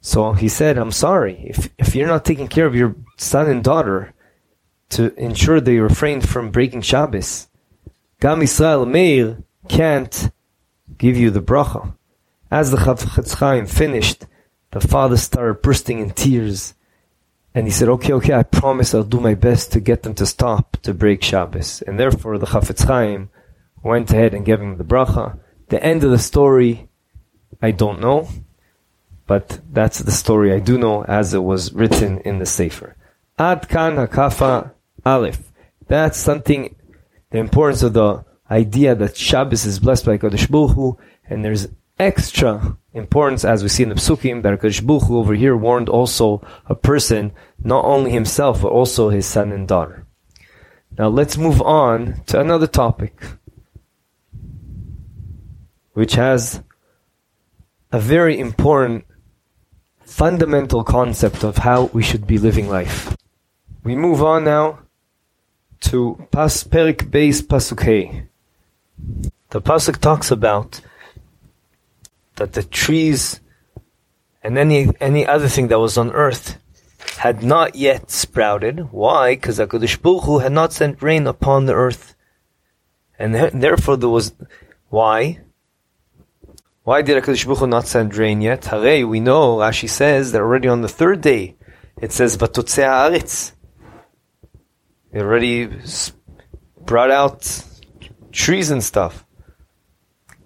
So 0.01 0.33
he 0.33 0.49
said, 0.49 0.79
I'm 0.79 0.93
sorry. 0.93 1.45
If, 1.51 1.69
if 1.77 1.95
you're 1.95 2.09
not 2.09 2.25
taking 2.25 2.49
care 2.49 2.67
of 2.67 2.75
your 2.75 2.95
son 3.19 3.49
and 3.51 3.63
daughter 3.63 4.15
to 4.91 5.15
ensure 5.15 5.61
they 5.61 5.79
refrain 5.79 6.21
from 6.21 6.51
breaking 6.51 6.83
Shabbos, 6.83 7.49
Gam 8.21 8.43
Israel 8.43 8.87
Meir 8.87 9.43
can't 9.69 10.31
give 10.99 11.17
you 11.17 11.31
the 11.31 11.41
bracha. 11.41 11.95
As 12.51 12.71
the 12.71 12.77
Chafetz 12.77 13.35
Chaim 13.35 13.67
finished, 13.67 14.27
the 14.73 14.81
father 14.81 15.17
started 15.17 15.63
bursting 15.63 16.01
in 16.01 16.11
tears. 16.11 16.75
And 17.55 17.67
he 17.67 17.73
said, 17.73 17.89
okay, 17.89 18.13
okay, 18.13 18.35
I 18.35 18.43
promise 18.43 18.95
I'll 18.95 19.03
do 19.03 19.21
my 19.21 19.35
best 19.35 19.73
to 19.73 19.81
get 19.81 20.03
them 20.03 20.15
to 20.15 20.27
stop 20.27 20.77
to 20.83 20.93
break 20.93 21.23
Shabbos. 21.23 21.83
And 21.83 21.99
therefore 21.99 22.39
the 22.39 22.47
Chafetz 22.47 22.87
Chaim 22.87 23.31
went 23.83 24.11
ahead 24.11 24.35
and 24.35 24.45
gave 24.45 24.61
him 24.61 24.77
the 24.77 24.85
bracha. 24.85 25.39
The 25.69 25.83
end 25.83 26.05
of 26.05 26.11
the 26.11 26.19
story, 26.19 26.89
I 27.63 27.71
don't 27.71 28.01
know. 28.01 28.29
But 29.27 29.61
that's 29.73 30.01
the 30.01 30.11
story 30.11 30.53
I 30.53 30.59
do 30.59 30.77
know 30.77 31.05
as 31.05 31.33
it 31.35 31.45
was 31.45 31.73
written 31.73 32.19
in 32.19 32.39
the 32.39 32.47
Sefer. 32.47 32.97
Ad 33.39 33.69
kan 33.69 33.95
hakafa 33.97 34.73
aleph. 35.05 35.53
That's 35.87 36.19
something 36.19 36.77
the 37.31 37.39
importance 37.39 37.83
of 37.83 37.93
the 37.95 38.25
idea 38.51 38.95
that 38.95 39.17
Shabbos 39.17 39.65
is 39.65 39.79
blessed 39.79 40.07
by 40.07 40.19
Kadosh 40.19 40.51
Baruch 40.51 40.99
and 41.29 41.45
there's 41.45 41.69
extra 41.99 42.77
importance, 42.93 43.45
as 43.45 43.63
we 43.63 43.69
see 43.69 43.83
in 43.83 43.91
the 43.91 43.95
Psukim, 43.95 44.43
that 44.43 44.61
Kadosh 44.61 44.85
Baruch 44.85 45.11
over 45.11 45.35
here 45.35 45.57
warned 45.57 45.89
also 45.89 46.43
a 46.67 46.75
person, 46.75 47.33
not 47.63 47.85
only 47.85 48.11
himself, 48.11 48.63
but 48.63 48.73
also 48.73 49.11
his 49.11 49.27
son 49.27 49.53
and 49.53 49.69
daughter. 49.69 50.07
Now 50.99 51.09
let's 51.09 51.37
move 51.37 51.63
on 51.63 52.23
to 52.27 52.41
another 52.41 52.67
topic, 52.67 53.23
which 55.93 56.15
has 56.15 56.63
a 57.93 58.01
very 58.01 58.39
important 58.39 59.05
fundamental 60.05 60.83
concept 60.83 61.45
of 61.45 61.59
how 61.59 61.85
we 61.93 62.03
should 62.03 62.27
be 62.27 62.39
living 62.39 62.69
life. 62.69 63.17
We 63.85 63.95
move 63.95 64.23
on 64.23 64.45
now 64.45 64.81
to 65.81 66.27
Pas 66.31 66.65
Perik 66.65 67.11
Beis 67.11 67.43
Pasuk 67.43 68.27
The 69.51 69.61
pasuk 69.61 69.99
talks 69.99 70.31
about 70.31 70.81
that 72.37 72.53
the 72.53 72.63
trees 72.63 73.41
and 74.43 74.57
any 74.57 74.89
any 75.01 75.27
other 75.27 75.49
thing 75.49 75.69
that 75.69 75.79
was 75.79 75.99
on 75.99 76.11
earth 76.13 76.59
had 77.19 77.43
not 77.43 77.75
yet 77.75 78.11
sprouted. 78.11 78.93
Why? 78.93 79.35
Because 79.35 79.59
Hakadosh 79.59 80.01
Baruch 80.01 80.25
Hu 80.25 80.39
had 80.39 80.53
not 80.53 80.73
sent 80.73 81.03
rain 81.03 81.27
upon 81.27 81.67
the 81.67 81.75
earth, 81.75 82.15
and 83.19 83.35
therefore 83.35 83.97
there 83.97 84.09
was 84.09 84.33
why. 84.89 85.41
Why 86.83 87.03
did 87.03 87.23
Hakadosh 87.23 87.45
Baruch 87.45 87.59
Hu 87.59 87.67
not 87.67 87.87
send 87.87 88.17
rain 88.17 88.41
yet? 88.41 88.65
Hare, 88.67 89.07
we 89.07 89.21
know. 89.21 89.59
Rashi 89.59 89.89
says 89.89 90.33
that 90.33 90.41
already 90.41 90.69
on 90.69 90.81
the 90.81 90.89
third 90.89 91.21
day, 91.21 91.57
it 92.01 92.13
says 92.13 92.37
"Vatotzei 92.37 92.85
haaretz." 92.85 93.53
It 95.13 95.23
already 95.23 95.69
brought 96.81 97.11
out 97.11 97.65
trees 98.33 98.71
and 98.71 98.83
stuff. 98.83 99.25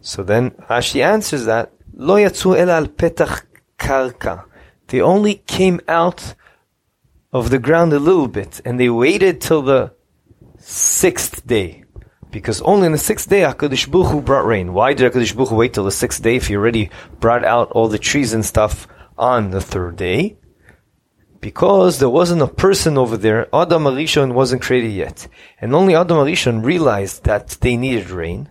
So 0.00 0.22
then 0.22 0.50
Rashi 0.70 1.02
answers 1.04 1.44
that, 1.46 1.72
Lo 1.94 2.16
yatsu 2.16 2.58
el 2.58 2.70
al 2.70 2.86
petach 2.86 3.42
karka. 3.78 4.44
They 4.88 5.00
only 5.00 5.36
came 5.46 5.80
out 5.88 6.34
of 7.32 7.50
the 7.50 7.58
ground 7.58 7.92
a 7.92 7.98
little 7.98 8.28
bit, 8.28 8.60
and 8.64 8.78
they 8.78 8.88
waited 8.88 9.40
till 9.40 9.62
the 9.62 9.92
sixth 10.58 11.46
day. 11.46 11.84
Because 12.30 12.60
only 12.62 12.86
on 12.86 12.92
the 12.92 12.98
sixth 12.98 13.28
day 13.28 13.42
HaKadosh 13.42 13.90
Baruch 13.90 14.10
Hu 14.10 14.20
brought 14.20 14.46
rain. 14.46 14.72
Why 14.72 14.92
did 14.92 15.12
HaKadosh 15.12 15.36
Baruch 15.36 15.50
Hu 15.50 15.56
wait 15.56 15.74
till 15.74 15.84
the 15.84 15.92
sixth 15.92 16.22
day 16.22 16.36
if 16.36 16.48
he 16.48 16.56
already 16.56 16.90
brought 17.20 17.44
out 17.44 17.70
all 17.70 17.88
the 17.88 17.98
trees 17.98 18.32
and 18.32 18.44
stuff 18.44 18.88
on 19.16 19.50
the 19.50 19.60
third 19.60 19.96
day? 19.96 20.36
Because 21.44 21.98
there 21.98 22.08
wasn't 22.08 22.40
a 22.40 22.48
person 22.64 22.96
over 22.96 23.18
there. 23.18 23.54
Adam 23.54 23.84
Arishon 23.84 24.32
wasn't 24.32 24.62
created 24.62 24.92
yet. 24.92 25.28
And 25.60 25.74
only 25.74 25.94
Adam 25.94 26.16
Arishon 26.16 26.64
realized 26.64 27.24
that 27.24 27.58
they 27.60 27.76
needed 27.76 28.08
rain. 28.08 28.48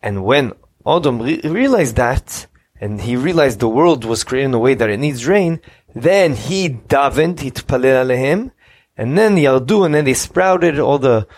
And 0.00 0.24
when 0.24 0.54
Adam 0.86 1.20
re- 1.20 1.42
realized 1.44 1.96
that, 1.96 2.46
and 2.80 3.02
he 3.02 3.16
realized 3.16 3.60
the 3.60 3.68
world 3.68 4.06
was 4.06 4.24
created 4.24 4.46
in 4.46 4.54
a 4.54 4.58
way 4.58 4.72
that 4.72 4.88
it 4.88 4.96
needs 4.96 5.28
rain, 5.28 5.60
then 5.94 6.32
he 6.32 6.70
davened, 6.70 7.40
he 7.40 7.50
tpalel 7.50 7.96
alehem, 8.02 8.50
and 8.96 9.18
then 9.18 9.36
yardu, 9.36 9.84
and 9.84 9.94
then 9.94 10.06
they 10.06 10.14
sprouted 10.14 10.78
all 10.78 10.98
the, 10.98 11.28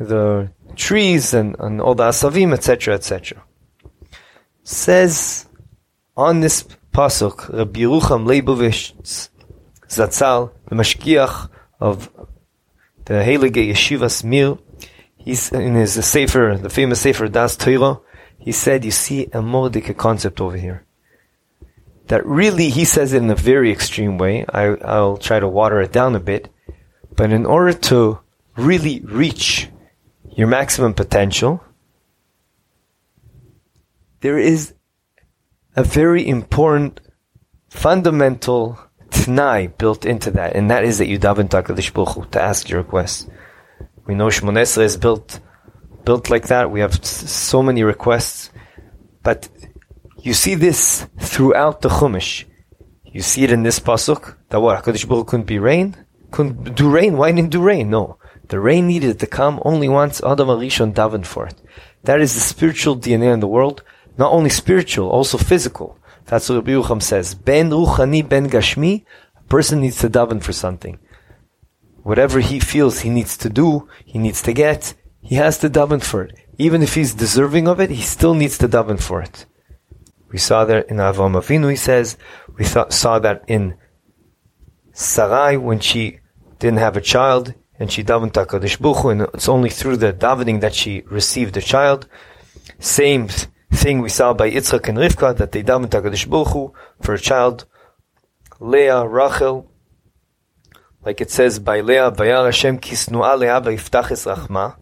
the 0.00 0.50
trees 0.76 1.34
and, 1.34 1.56
and 1.58 1.82
all 1.82 1.94
the 1.94 2.04
asavim, 2.04 2.54
etc., 2.54 2.94
etc. 2.94 3.44
Says 4.62 5.44
on 6.16 6.40
this 6.40 6.64
pasuk, 6.94 7.52
Rabbi 7.52 7.80
Yerucham 7.80 8.24
Leibovitz 8.24 9.28
Zatzal, 9.88 10.52
the 10.68 10.74
Mashgiach 10.74 11.48
of 11.80 12.10
the 13.04 13.14
Heilige 13.14 13.68
Yeshiva 13.70 14.24
Mir, 14.24 14.58
he's 15.16 15.52
in 15.52 15.74
his 15.74 15.92
Sefer, 16.04 16.58
the 16.60 16.70
famous 16.70 17.00
Sefer 17.00 17.28
Das 17.28 17.56
Torah, 17.56 18.00
he 18.38 18.52
said, 18.52 18.84
you 18.84 18.90
see 18.90 19.28
a 19.32 19.42
Mordecai 19.42 19.92
concept 19.92 20.40
over 20.40 20.56
here. 20.56 20.84
That 22.06 22.24
really, 22.24 22.68
he 22.70 22.84
says 22.84 23.12
it 23.12 23.22
in 23.22 23.30
a 23.30 23.34
very 23.34 23.72
extreme 23.72 24.18
way. 24.18 24.44
I, 24.48 24.76
I'll 24.76 25.16
try 25.16 25.40
to 25.40 25.48
water 25.48 25.80
it 25.80 25.90
down 25.90 26.14
a 26.14 26.20
bit. 26.20 26.48
But 27.16 27.32
in 27.32 27.44
order 27.44 27.72
to 27.72 28.20
really 28.56 29.00
reach 29.00 29.68
your 30.30 30.46
maximum 30.46 30.94
potential, 30.94 31.64
there 34.20 34.38
is 34.38 34.74
a 35.74 35.82
very 35.82 36.26
important 36.28 37.00
fundamental 37.68 38.78
t'nai 39.10 39.76
built 39.78 40.04
into 40.04 40.30
that, 40.32 40.56
and 40.56 40.70
that 40.70 40.84
is 40.84 40.98
that 40.98 41.06
you 41.06 41.18
daven 41.18 41.48
Takadish 41.48 41.92
Baruch 41.92 42.30
to 42.32 42.40
ask 42.40 42.68
your 42.68 42.80
request. 42.80 43.28
We 44.06 44.14
know 44.14 44.26
Shemon 44.26 44.58
Esrei 44.58 44.84
is 44.84 44.96
built 44.96 45.40
built 46.04 46.30
like 46.30 46.46
that. 46.46 46.70
We 46.70 46.80
have 46.80 47.04
so 47.04 47.62
many 47.62 47.82
requests, 47.82 48.50
but 49.22 49.48
you 50.22 50.34
see 50.34 50.54
this 50.54 51.06
throughout 51.18 51.82
the 51.82 51.88
Chumash. 51.88 52.44
You 53.04 53.22
see 53.22 53.44
it 53.44 53.50
in 53.50 53.62
this 53.64 53.80
pasuk 53.80 54.36
that 54.48 54.60
what 54.60 54.82
Hakadosh 54.82 55.08
Baruch 55.08 55.26
couldn't 55.26 55.46
be 55.46 55.58
rain, 55.58 55.96
couldn't 56.30 56.74
do 56.74 56.88
rain. 56.90 57.16
Why 57.16 57.32
didn't 57.32 57.50
do 57.50 57.62
rain? 57.62 57.90
No, 57.90 58.18
the 58.48 58.60
rain 58.60 58.86
needed 58.86 59.18
to 59.20 59.26
come 59.26 59.60
only 59.64 59.88
once 59.88 60.22
Adam 60.22 60.48
Arishon 60.48 60.94
davened 60.94 61.26
for 61.26 61.46
it. 61.46 61.60
That 62.04 62.20
is 62.20 62.34
the 62.34 62.40
spiritual 62.40 62.96
DNA 62.96 63.32
in 63.34 63.40
the 63.40 63.48
world. 63.48 63.82
Not 64.18 64.32
only 64.32 64.50
spiritual, 64.50 65.10
also 65.10 65.36
physical. 65.36 65.98
That's 66.26 66.48
what 66.48 66.56
Rabbi 66.56 66.72
Yerucham 66.72 67.02
says. 67.02 67.34
Ben 67.34 67.70
ruchani, 67.70 68.28
ben 68.28 68.48
gashmi. 68.48 69.04
A 69.38 69.42
person 69.44 69.80
needs 69.80 69.98
to 70.00 70.10
daven 70.10 70.42
for 70.42 70.52
something. 70.52 70.98
Whatever 72.02 72.40
he 72.40 72.60
feels 72.60 73.00
he 73.00 73.10
needs 73.10 73.36
to 73.38 73.48
do, 73.48 73.88
he 74.04 74.18
needs 74.18 74.42
to 74.42 74.52
get, 74.52 74.94
he 75.20 75.36
has 75.36 75.58
to 75.58 75.70
daven 75.70 76.02
for 76.02 76.22
it. 76.22 76.36
Even 76.58 76.82
if 76.82 76.94
he's 76.94 77.14
deserving 77.14 77.68
of 77.68 77.80
it, 77.80 77.90
he 77.90 78.02
still 78.02 78.34
needs 78.34 78.58
to 78.58 78.68
daven 78.68 79.00
for 79.00 79.20
it. 79.22 79.46
We 80.30 80.38
saw 80.38 80.64
that 80.64 80.88
in 80.88 80.96
Avraham 80.96 81.40
Avinu, 81.40 81.70
he 81.70 81.76
says. 81.76 82.16
We 82.56 82.64
saw 82.64 83.18
that 83.20 83.44
in 83.46 83.76
Sarai 84.92 85.56
when 85.56 85.80
she 85.80 86.20
didn't 86.58 86.78
have 86.78 86.96
a 86.96 87.00
child 87.00 87.54
and 87.78 87.92
she 87.92 88.02
davened 88.02 88.32
to 88.32 88.44
HaKadosh 88.44 88.80
Baruch 88.80 89.04
and 89.04 89.22
it's 89.34 89.48
only 89.48 89.70
through 89.70 89.98
the 89.98 90.12
davening 90.12 90.60
that 90.60 90.74
she 90.74 91.02
received 91.02 91.56
a 91.56 91.60
child. 91.60 92.08
Same 92.78 93.28
thing 93.72 94.00
we 94.00 94.08
saw 94.08 94.32
by 94.32 94.50
Yitzchak 94.50 94.88
and 94.88 94.98
Rivka 94.98 95.36
that 95.36 95.52
they 95.52 95.62
davened 95.62 95.90
HaKadosh 95.90 96.28
Baruch 96.28 96.74
for 97.00 97.14
a 97.14 97.18
child. 97.18 97.66
Leah, 98.58 99.06
Rachel, 99.06 99.70
like 101.04 101.20
it 101.20 101.30
says 101.30 101.58
by 101.58 101.80
Leah, 101.80 102.10
Vayar 102.10 102.46
Hashem 102.46 102.78
kisnu'a 102.78 103.38
Leah 103.38 103.60
v'yiftach 103.60 104.10
es 104.10 104.24
rachma. 104.24 104.76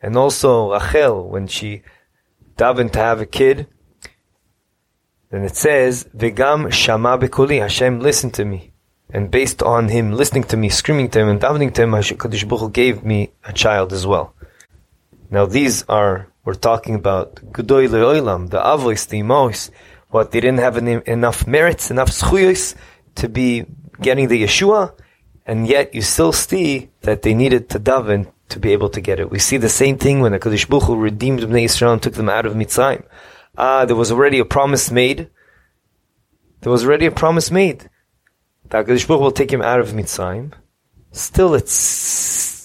And 0.00 0.16
also 0.16 0.72
Rachel, 0.72 1.28
when 1.28 1.46
she 1.46 1.82
davened 2.56 2.92
to 2.92 2.98
have 2.98 3.20
a 3.20 3.26
kid, 3.26 3.66
then 5.30 5.44
it 5.44 5.56
says, 5.56 6.08
V'gam 6.16 6.72
shama 6.72 7.16
bekoli, 7.18 7.60
Hashem 7.60 8.00
listened 8.00 8.34
to 8.34 8.44
me. 8.44 8.72
And 9.12 9.30
based 9.30 9.62
on 9.62 9.88
him 9.88 10.12
listening 10.12 10.44
to 10.44 10.56
me, 10.56 10.68
screaming 10.68 11.10
to 11.10 11.20
him, 11.20 11.28
and 11.28 11.40
davening 11.40 11.74
to 11.74 11.82
him, 11.82 11.90
Kadosh 11.90 12.48
Baruch 12.48 12.72
gave 12.72 13.04
me 13.04 13.32
a 13.44 13.52
child 13.52 13.92
as 13.92 14.06
well. 14.06 14.34
Now 15.30 15.46
these 15.46 15.84
are, 15.88 16.29
we're 16.44 16.54
talking 16.54 16.94
about 16.94 17.36
G'doy 17.52 17.88
Le'olam, 17.88 18.50
the 18.50 18.58
Avois, 18.58 19.08
the 19.08 19.20
Imois, 19.20 19.70
what, 20.08 20.32
they 20.32 20.40
didn't 20.40 20.58
have 20.58 20.76
enough 20.76 21.46
merits, 21.46 21.90
enough 21.90 22.10
schuyos 22.10 22.74
to 23.16 23.28
be 23.28 23.66
getting 24.00 24.28
the 24.28 24.42
Yeshua, 24.42 24.92
and 25.46 25.66
yet 25.66 25.94
you 25.94 26.02
still 26.02 26.32
see 26.32 26.90
that 27.02 27.22
they 27.22 27.34
needed 27.34 27.68
to 27.70 27.78
daven 27.78 28.32
to 28.48 28.58
be 28.58 28.72
able 28.72 28.88
to 28.90 29.00
get 29.00 29.20
it. 29.20 29.30
We 29.30 29.38
see 29.38 29.56
the 29.56 29.68
same 29.68 29.98
thing 29.98 30.20
when 30.20 30.32
the 30.32 30.38
Kadosh 30.38 30.68
Baruch 30.68 30.84
Hu 30.84 30.96
redeemed 30.96 31.40
Bnei 31.40 31.64
Israel 31.64 31.92
and 31.92 32.02
took 32.02 32.14
them 32.14 32.28
out 32.28 32.46
of 32.46 32.54
Mitzrayim. 32.54 33.04
Ah, 33.56 33.84
there 33.84 33.96
was 33.96 34.10
already 34.10 34.38
a 34.38 34.44
promise 34.44 34.90
made. 34.90 35.30
There 36.60 36.72
was 36.72 36.84
already 36.84 37.06
a 37.06 37.10
promise 37.10 37.50
made. 37.50 37.88
That 38.70 38.86
Kadosh 38.86 39.06
Baruch 39.06 39.20
will 39.20 39.30
take 39.32 39.52
him 39.52 39.62
out 39.62 39.80
of 39.80 39.90
Mitzrayim. 39.90 40.52
Still, 41.12 41.54
it's 41.54 42.59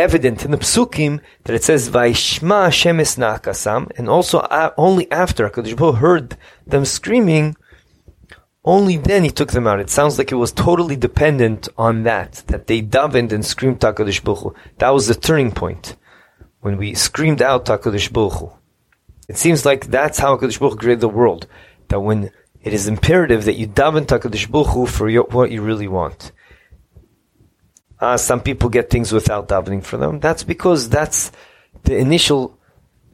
evident 0.00 0.44
in 0.44 0.50
the 0.50 0.56
Psukim 0.56 1.20
that 1.44 1.54
it 1.54 1.62
says, 1.62 1.90
Vaishma 1.90 2.64
Hashem 2.64 2.98
Nakasam, 2.98 3.90
and 3.96 4.08
also 4.08 4.38
uh, 4.38 4.72
only 4.76 5.10
after 5.12 5.48
Kadosh 5.48 5.76
Baruch 5.76 5.96
heard 5.96 6.36
them 6.66 6.84
screaming, 6.84 7.56
only 8.64 8.96
then 8.96 9.24
he 9.24 9.30
took 9.30 9.52
them 9.52 9.66
out. 9.66 9.80
It 9.80 9.90
sounds 9.90 10.18
like 10.18 10.32
it 10.32 10.36
was 10.36 10.52
totally 10.52 10.96
dependent 10.96 11.68
on 11.78 12.02
that, 12.04 12.42
that 12.48 12.66
they 12.66 12.82
davened 12.82 13.32
and 13.32 13.44
screamed 13.44 13.80
Takadish 13.80 14.22
Baruch 14.22 14.56
That 14.78 14.90
was 14.90 15.06
the 15.06 15.14
turning 15.14 15.52
point. 15.52 15.96
When 16.60 16.76
we 16.76 16.94
screamed 16.94 17.40
out 17.40 17.64
Takadish 17.66 18.12
Baruch 18.12 18.52
It 19.28 19.38
seems 19.38 19.64
like 19.64 19.86
that's 19.86 20.18
how 20.18 20.36
Takadish 20.36 20.60
Baruch 20.60 20.78
created 20.78 21.00
the 21.00 21.08
world. 21.08 21.46
That 21.88 22.00
when 22.00 22.30
it 22.62 22.74
is 22.74 22.86
imperative 22.86 23.44
that 23.46 23.56
you 23.56 23.66
daven 23.66 24.06
Takadish 24.06 24.50
Baruch 24.50 24.88
for 24.88 25.08
your, 25.08 25.24
what 25.24 25.50
you 25.50 25.62
really 25.62 25.88
want. 25.88 26.32
Uh, 28.00 28.16
some 28.16 28.40
people 28.40 28.68
get 28.68 28.90
things 28.90 29.12
without 29.12 29.48
davening 29.48 29.84
for 29.84 29.96
them. 29.96 30.20
That's 30.20 30.42
because 30.42 30.88
that's 30.88 31.32
the 31.84 31.96
initial 31.96 32.58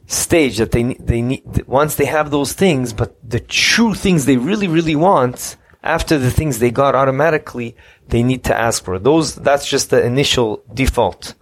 stage 0.05 0.57
that 0.57 0.71
they 0.71 0.83
they 0.93 1.21
need 1.21 1.67
once 1.67 1.95
they 1.95 2.05
have 2.05 2.31
those 2.31 2.53
things, 2.53 2.93
but 2.93 3.17
the 3.29 3.41
true 3.41 3.93
things 3.93 4.25
they 4.25 4.37
really 4.37 4.67
really 4.67 4.95
want 4.95 5.57
after 5.83 6.17
the 6.17 6.31
things 6.31 6.59
they 6.59 6.71
got 6.71 6.95
automatically, 6.95 7.75
they 8.07 8.23
need 8.23 8.43
to 8.45 8.57
ask 8.57 8.83
for 8.83 8.99
those. 8.99 9.35
That's 9.35 9.67
just 9.67 9.89
the 9.89 10.03
initial 10.03 10.63
default. 10.73 11.33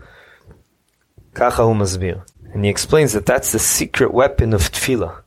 And 1.36 2.64
he 2.64 2.70
explains 2.70 3.14
that 3.14 3.26
that's 3.26 3.52
the 3.52 3.60
secret 3.60 4.14
weapon 4.14 4.54
of 4.54 4.62
tefillah. 4.62 5.22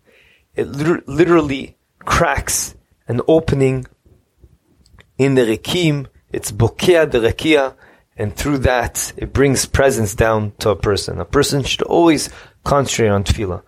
It 0.54 0.68
literally 1.06 1.76
cracks 2.00 2.74
an 3.06 3.20
opening 3.28 3.86
in 5.18 5.34
the 5.34 5.42
rekim. 5.42 6.06
It's 6.32 6.50
bokeh 6.52 7.10
the 7.10 7.18
rekia, 7.18 7.74
and 8.18 8.34
through 8.34 8.58
that 8.58 9.12
it 9.16 9.32
brings 9.32 9.64
presence 9.64 10.14
down 10.14 10.52
to 10.58 10.70
a 10.70 10.76
person. 10.76 11.20
A 11.20 11.24
person 11.24 11.62
should 11.62 11.82
always 11.82 12.28
concentrate 12.64 13.08
on 13.08 13.24
tefillah. 13.24 13.62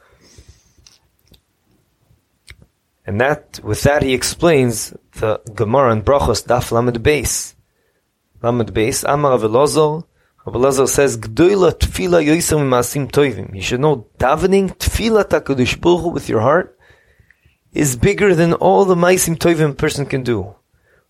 And 3.06 3.20
that, 3.20 3.60
with 3.62 3.82
that, 3.82 4.02
he 4.02 4.12
explains 4.12 4.92
the 5.12 5.40
Gemara 5.54 5.92
and 5.92 6.04
Brachos 6.04 6.46
Daf 6.46 6.70
Lamed 6.70 7.02
Beis. 7.02 7.54
Lamed 8.42 8.74
Beis, 8.74 9.04
Amar 9.08 9.38
Avelozor, 9.38 10.04
Avelozor 10.46 10.88
says, 10.88 11.16
Gdoila 11.16 11.72
tefillah 11.72 12.24
yoisem 12.24 12.68
maasim 12.68 13.10
toivim. 13.10 13.54
You 13.54 13.62
should 13.62 13.80
know, 13.80 14.06
davening 14.18 14.76
tefillah 14.76 15.24
takadosh 15.24 15.80
baruch 15.80 16.12
with 16.12 16.28
your 16.28 16.40
heart 16.40 16.76
is 17.72 17.96
bigger 17.96 18.34
than 18.34 18.54
all 18.54 18.84
the 18.84 18.94
maasim 18.94 19.36
toivim 19.36 19.70
a 19.70 19.74
person 19.74 20.06
can 20.06 20.22
do. 20.22 20.54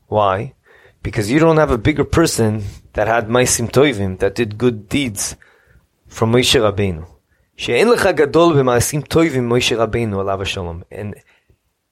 Why? 0.08 0.54
Because 1.02 1.30
you 1.30 1.38
don't 1.38 1.56
have 1.56 1.70
a 1.70 1.78
bigger 1.78 2.04
person 2.04 2.64
that 2.94 3.06
had 3.06 3.28
maisim 3.28 3.70
toivim, 3.70 4.18
that 4.18 4.34
did 4.34 4.58
good 4.58 4.88
deeds 4.88 5.36
from 6.06 6.32
Moshe 6.32 6.58
Rabbeinu. 6.60 7.06
She'en 7.56 7.88
lecha 7.88 8.16
gadol 8.16 8.52
b'maisim 8.52 9.06
toivim 9.06 9.46
Moshe 9.48 9.76
Rabbeinu 9.76 10.14
alav 10.14 10.44
shalom. 10.44 10.84
And 10.90 11.14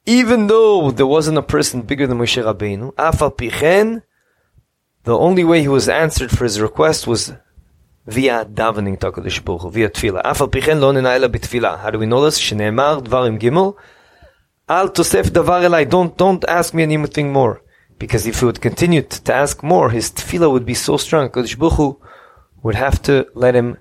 even 0.07 0.47
though 0.47 0.91
there 0.91 1.07
wasn't 1.07 1.39
a 1.39 1.43
person 1.43 1.83
bigger 1.83 2.07
than 2.07 2.19
Moshe 2.19 2.43
Rabbeinu, 2.43 2.95
afal 2.95 3.37
pichen, 3.37 4.03
the 5.05 5.17
only 5.17 5.45
way 5.45 5.61
he 5.61 5.69
was 5.69 5.89
answered 5.89 6.31
for 6.31 6.45
his 6.45 6.61
request 6.61 7.07
was 7.07 7.33
via 8.07 8.45
davening 8.45 8.99
Takadish 8.99 9.45
Baruch 9.45 9.73
via 9.73 9.89
tefillah. 9.89 10.23
Afal 10.23 10.51
pichen 10.51 10.81
lo 10.81 10.93
nenaela 10.93 11.29
b'tefillah. 11.29 11.79
How 11.79 11.91
do 11.91 11.99
we 11.99 12.07
know 12.07 12.25
this? 12.25 12.39
She'ne'emar 12.39 13.03
dvarim 13.03 13.39
gimel. 13.39 13.77
Al 14.69 14.89
tosef 14.89 15.27
davar 15.27 15.63
elai. 15.63 15.89
Don't, 15.89 16.17
don't 16.17 16.45
ask 16.47 16.75
me 16.75 16.83
anything 16.83 17.33
more. 17.33 17.63
Because 17.99 18.27
if 18.27 18.41
he 18.41 18.47
would 18.47 18.61
continue 18.61 19.03
to 19.03 19.35
ask 19.35 19.63
more, 19.63 19.91
his 19.91 20.11
tefillah 20.11 20.51
would 20.53 20.65
be 20.65 20.75
so 20.75 20.97
strong. 20.97 21.29
HaKadosh 21.29 21.59
Baruch 21.59 21.75
Hu 21.75 22.01
would 22.63 22.75
have 22.75 23.03
to 23.03 23.27
let 23.35 23.55
him 23.55 23.79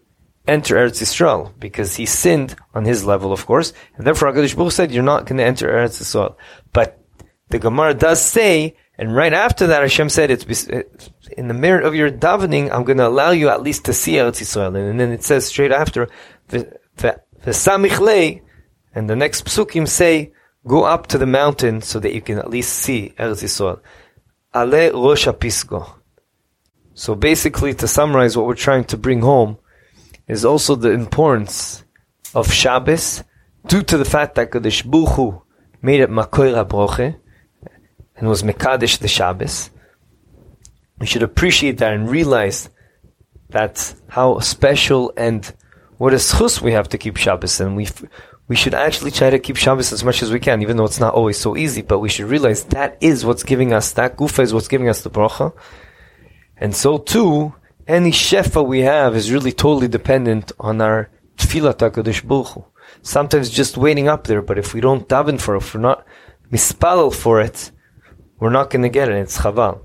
enter 0.47 0.75
Eretz 0.75 1.01
Yisrael 1.01 1.51
because 1.59 1.95
he 1.95 2.05
sinned 2.05 2.55
on 2.73 2.85
his 2.85 3.05
level, 3.05 3.31
of 3.31 3.45
course, 3.45 3.73
and 3.95 4.07
therefore 4.07 4.31
Hakadosh 4.31 4.55
Baruch 4.55 4.71
said, 4.71 4.91
"You're 4.91 5.03
not 5.03 5.25
going 5.25 5.37
to 5.37 5.43
enter 5.43 5.67
Eretz 5.67 6.01
Yisrael." 6.01 6.35
But 6.73 6.99
the 7.49 7.59
Gemara 7.59 7.93
does 7.93 8.23
say, 8.23 8.75
and 8.97 9.15
right 9.15 9.33
after 9.33 9.67
that, 9.67 9.81
Hashem 9.81 10.09
said, 10.09 10.31
"It's 10.31 10.69
uh, 10.69 10.83
in 11.37 11.47
the 11.47 11.53
merit 11.53 11.85
of 11.85 11.95
your 11.95 12.09
davening, 12.09 12.71
I'm 12.71 12.83
going 12.83 12.97
to 12.97 13.07
allow 13.07 13.31
you 13.31 13.49
at 13.49 13.61
least 13.61 13.85
to 13.85 13.93
see 13.93 14.13
Eretz 14.13 14.41
Yisrael." 14.41 14.75
And 14.89 14.99
then 14.99 15.11
it 15.11 15.23
says 15.23 15.45
straight 15.45 15.71
after, 15.71 16.07
"The 16.49 16.79
samichlei," 17.45 18.41
and 18.95 19.09
the 19.09 19.15
next 19.15 19.45
psukim 19.45 19.87
say, 19.87 20.31
"Go 20.65 20.83
up 20.83 21.07
to 21.07 21.17
the 21.17 21.27
mountain 21.27 21.81
so 21.81 21.99
that 21.99 22.13
you 22.13 22.21
can 22.21 22.39
at 22.39 22.49
least 22.49 22.73
see 22.73 23.13
Eretz 23.19 23.43
Yisrael." 23.43 23.79
Ale 24.57 24.91
Rosh. 24.93 25.27
So 26.93 27.15
basically, 27.15 27.73
to 27.75 27.87
summarize 27.87 28.35
what 28.35 28.47
we're 28.47 28.55
trying 28.55 28.85
to 28.85 28.97
bring 28.97 29.21
home 29.21 29.57
is 30.27 30.43
also 30.43 30.75
the 30.75 30.91
importance 30.91 31.83
of 32.33 32.51
Shabbos 32.51 33.23
due 33.67 33.83
to 33.83 33.97
the 33.97 34.05
fact 34.05 34.35
that 34.35 34.51
Kadosh 34.51 34.83
Baruch 34.83 35.43
made 35.81 36.01
it 36.01 36.09
Makoir 36.09 36.65
HaBroche 36.65 37.19
and 38.15 38.27
was 38.27 38.43
Mekadesh 38.43 38.97
the 38.97 39.07
Shabbos. 39.07 39.69
We 40.99 41.05
should 41.05 41.23
appreciate 41.23 41.77
that 41.77 41.93
and 41.93 42.09
realize 42.09 42.69
that 43.49 43.93
how 44.07 44.39
special 44.39 45.13
and 45.15 45.53
what 45.97 46.13
a 46.13 46.17
schus 46.17 46.61
we 46.61 46.71
have 46.71 46.89
to 46.89 46.97
keep 46.97 47.17
Shabbos 47.17 47.59
and 47.59 47.75
we 47.75 47.87
we 48.47 48.55
should 48.55 48.73
actually 48.73 49.11
try 49.11 49.29
to 49.29 49.39
keep 49.39 49.57
Shabbos 49.57 49.91
as 49.91 50.03
much 50.03 50.23
as 50.23 50.31
we 50.31 50.39
can, 50.39 50.61
even 50.61 50.77
though 50.77 50.85
it's 50.85 50.99
not 50.99 51.13
always 51.13 51.37
so 51.37 51.57
easy, 51.57 51.81
but 51.81 51.99
we 51.99 52.09
should 52.09 52.27
realize 52.27 52.63
that 52.65 52.97
is 53.01 53.25
what's 53.25 53.43
giving 53.43 53.73
us, 53.73 53.91
that 53.93 54.17
gufa 54.17 54.39
is 54.39 54.53
what's 54.53 54.69
giving 54.69 54.87
us 54.87 55.01
the 55.01 55.09
bracha. 55.09 55.53
And 56.55 56.75
so 56.75 56.97
too, 56.97 57.53
any 57.87 58.11
shefa 58.11 58.65
we 58.65 58.81
have 58.81 59.15
is 59.15 59.31
really 59.31 59.51
totally 59.51 59.89
dependent 59.89 60.53
on 60.59 60.79
our 60.81 61.09
tefillah 61.35 61.73
HaKadosh 61.73 62.25
Baruch. 62.25 62.65
Sometimes 63.01 63.49
just 63.49 63.77
waiting 63.77 64.07
up 64.07 64.27
there, 64.27 64.41
but 64.41 64.57
if 64.57 64.73
we 64.73 64.79
don't 64.79 65.07
daven 65.09 65.39
for 65.39 65.55
it, 65.55 65.59
if 65.59 65.73
we're 65.73 65.81
not 65.81 66.05
mispalel 66.51 67.13
for 67.13 67.41
it, 67.41 67.71
we're 68.39 68.49
not 68.49 68.69
going 68.69 68.83
to 68.83 68.89
get 68.89 69.09
it. 69.09 69.15
It's 69.15 69.37
chaval. 69.37 69.83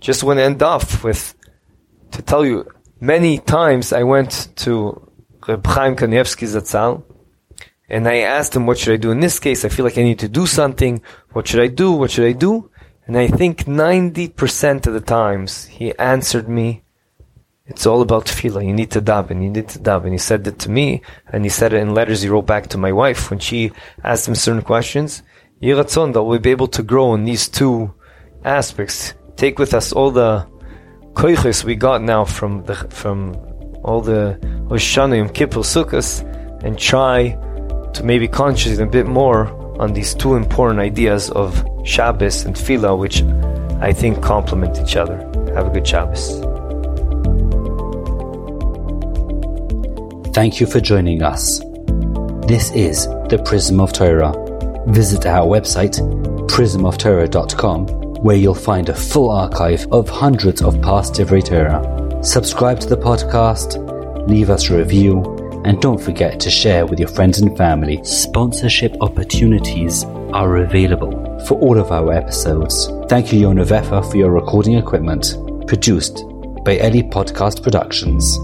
Just 0.00 0.22
want 0.22 0.38
to 0.38 0.44
end 0.44 0.62
off 0.62 1.02
with, 1.02 1.34
to 2.12 2.22
tell 2.22 2.46
you, 2.46 2.68
many 3.00 3.38
times 3.38 3.92
I 3.92 4.04
went 4.04 4.48
to 4.56 5.07
Reb 5.48 5.66
Chaim 5.66 5.96
Kanievsky 5.96 6.46
Zatzal, 6.46 7.02
and 7.88 8.06
I 8.06 8.18
asked 8.18 8.54
him, 8.54 8.66
what 8.66 8.76
should 8.76 8.92
I 8.92 8.96
do 8.98 9.10
in 9.10 9.20
this 9.20 9.38
case? 9.38 9.64
I 9.64 9.70
feel 9.70 9.86
like 9.86 9.96
I 9.96 10.02
need 10.02 10.18
to 10.18 10.28
do 10.28 10.46
something. 10.46 11.00
What 11.32 11.48
should 11.48 11.60
I 11.60 11.68
do? 11.68 11.92
What 11.92 12.10
should 12.10 12.26
I 12.26 12.32
do? 12.32 12.70
And 13.06 13.16
I 13.16 13.28
think 13.28 13.64
90% 13.64 14.86
of 14.86 14.92
the 14.92 15.00
times 15.00 15.64
he 15.64 15.96
answered 15.96 16.50
me, 16.50 16.82
it's 17.64 17.86
all 17.86 18.02
about 18.02 18.26
tefillah. 18.26 18.66
You 18.66 18.74
need 18.74 18.90
to 18.90 19.00
daven. 19.00 19.42
You 19.42 19.48
need 19.48 19.68
to 19.70 19.78
daven. 19.78 20.12
He 20.12 20.18
said 20.18 20.44
that 20.44 20.58
to 20.60 20.70
me, 20.70 21.00
and 21.32 21.44
he 21.44 21.50
said 21.50 21.72
it 21.72 21.80
in 21.80 21.94
letters 21.94 22.20
he 22.20 22.28
wrote 22.28 22.46
back 22.46 22.66
to 22.68 22.78
my 22.78 22.92
wife 22.92 23.30
when 23.30 23.38
she 23.38 23.72
asked 24.04 24.28
him 24.28 24.34
certain 24.34 24.62
questions. 24.62 25.22
Yiratzon, 25.62 26.12
that 26.12 26.22
we'll 26.22 26.38
be 26.38 26.50
able 26.50 26.68
to 26.68 26.82
grow 26.82 27.14
in 27.14 27.24
these 27.24 27.48
two 27.48 27.94
aspects. 28.44 29.14
Take 29.36 29.58
with 29.58 29.72
us 29.72 29.92
all 29.92 30.10
the 30.10 30.46
koiches 31.14 31.64
we 31.64 31.74
got 31.74 32.02
now 32.02 32.24
from 32.24 32.64
the 32.64 32.74
from 32.74 33.47
all 33.88 34.02
the 34.02 34.38
Hoshanim, 34.68 35.32
Kippur, 35.32 35.60
Sukkot, 35.60 36.22
and 36.62 36.78
try 36.78 37.30
to 37.94 38.04
maybe 38.04 38.28
concentrate 38.28 38.82
a 38.82 38.86
bit 38.86 39.06
more 39.06 39.48
on 39.80 39.94
these 39.94 40.14
two 40.14 40.34
important 40.34 40.78
ideas 40.80 41.30
of 41.30 41.64
Shabbos 41.84 42.44
and 42.44 42.54
Tefillah, 42.54 42.98
which 42.98 43.22
I 43.80 43.92
think 43.92 44.22
complement 44.22 44.78
each 44.78 44.96
other. 44.96 45.16
Have 45.54 45.68
a 45.68 45.70
good 45.70 45.86
Shabbos. 45.86 46.40
Thank 50.34 50.60
you 50.60 50.66
for 50.66 50.80
joining 50.80 51.22
us. 51.22 51.60
This 52.46 52.70
is 52.72 53.06
the 53.30 53.42
Prism 53.44 53.80
of 53.80 53.92
Torah. 53.92 54.34
Visit 54.88 55.26
our 55.26 55.46
website, 55.46 55.96
prismoftorah.com, 56.48 57.86
where 58.22 58.36
you'll 58.36 58.54
find 58.54 58.88
a 58.88 58.94
full 58.94 59.30
archive 59.30 59.86
of 59.90 60.08
hundreds 60.10 60.60
of 60.62 60.80
past 60.82 61.14
Divrei 61.14 61.42
Torah. 61.42 61.97
Subscribe 62.22 62.80
to 62.80 62.88
the 62.88 62.96
podcast, 62.96 63.78
leave 64.26 64.50
us 64.50 64.68
a 64.68 64.76
review, 64.76 65.22
and 65.64 65.80
don't 65.80 66.02
forget 66.02 66.40
to 66.40 66.50
share 66.50 66.84
with 66.84 66.98
your 66.98 67.08
friends 67.08 67.40
and 67.40 67.56
family. 67.56 68.02
Sponsorship 68.02 68.96
opportunities 69.00 70.04
are 70.32 70.56
available 70.56 71.40
for 71.46 71.58
all 71.60 71.78
of 71.78 71.92
our 71.92 72.12
episodes. 72.12 72.88
Thank 73.08 73.32
you, 73.32 73.46
Yona 73.46 73.64
Vefa, 73.64 74.10
for 74.10 74.16
your 74.16 74.32
recording 74.32 74.74
equipment. 74.74 75.36
Produced 75.68 76.24
by 76.64 76.78
Ellie 76.78 77.04
Podcast 77.04 77.62
Productions. 77.62 78.36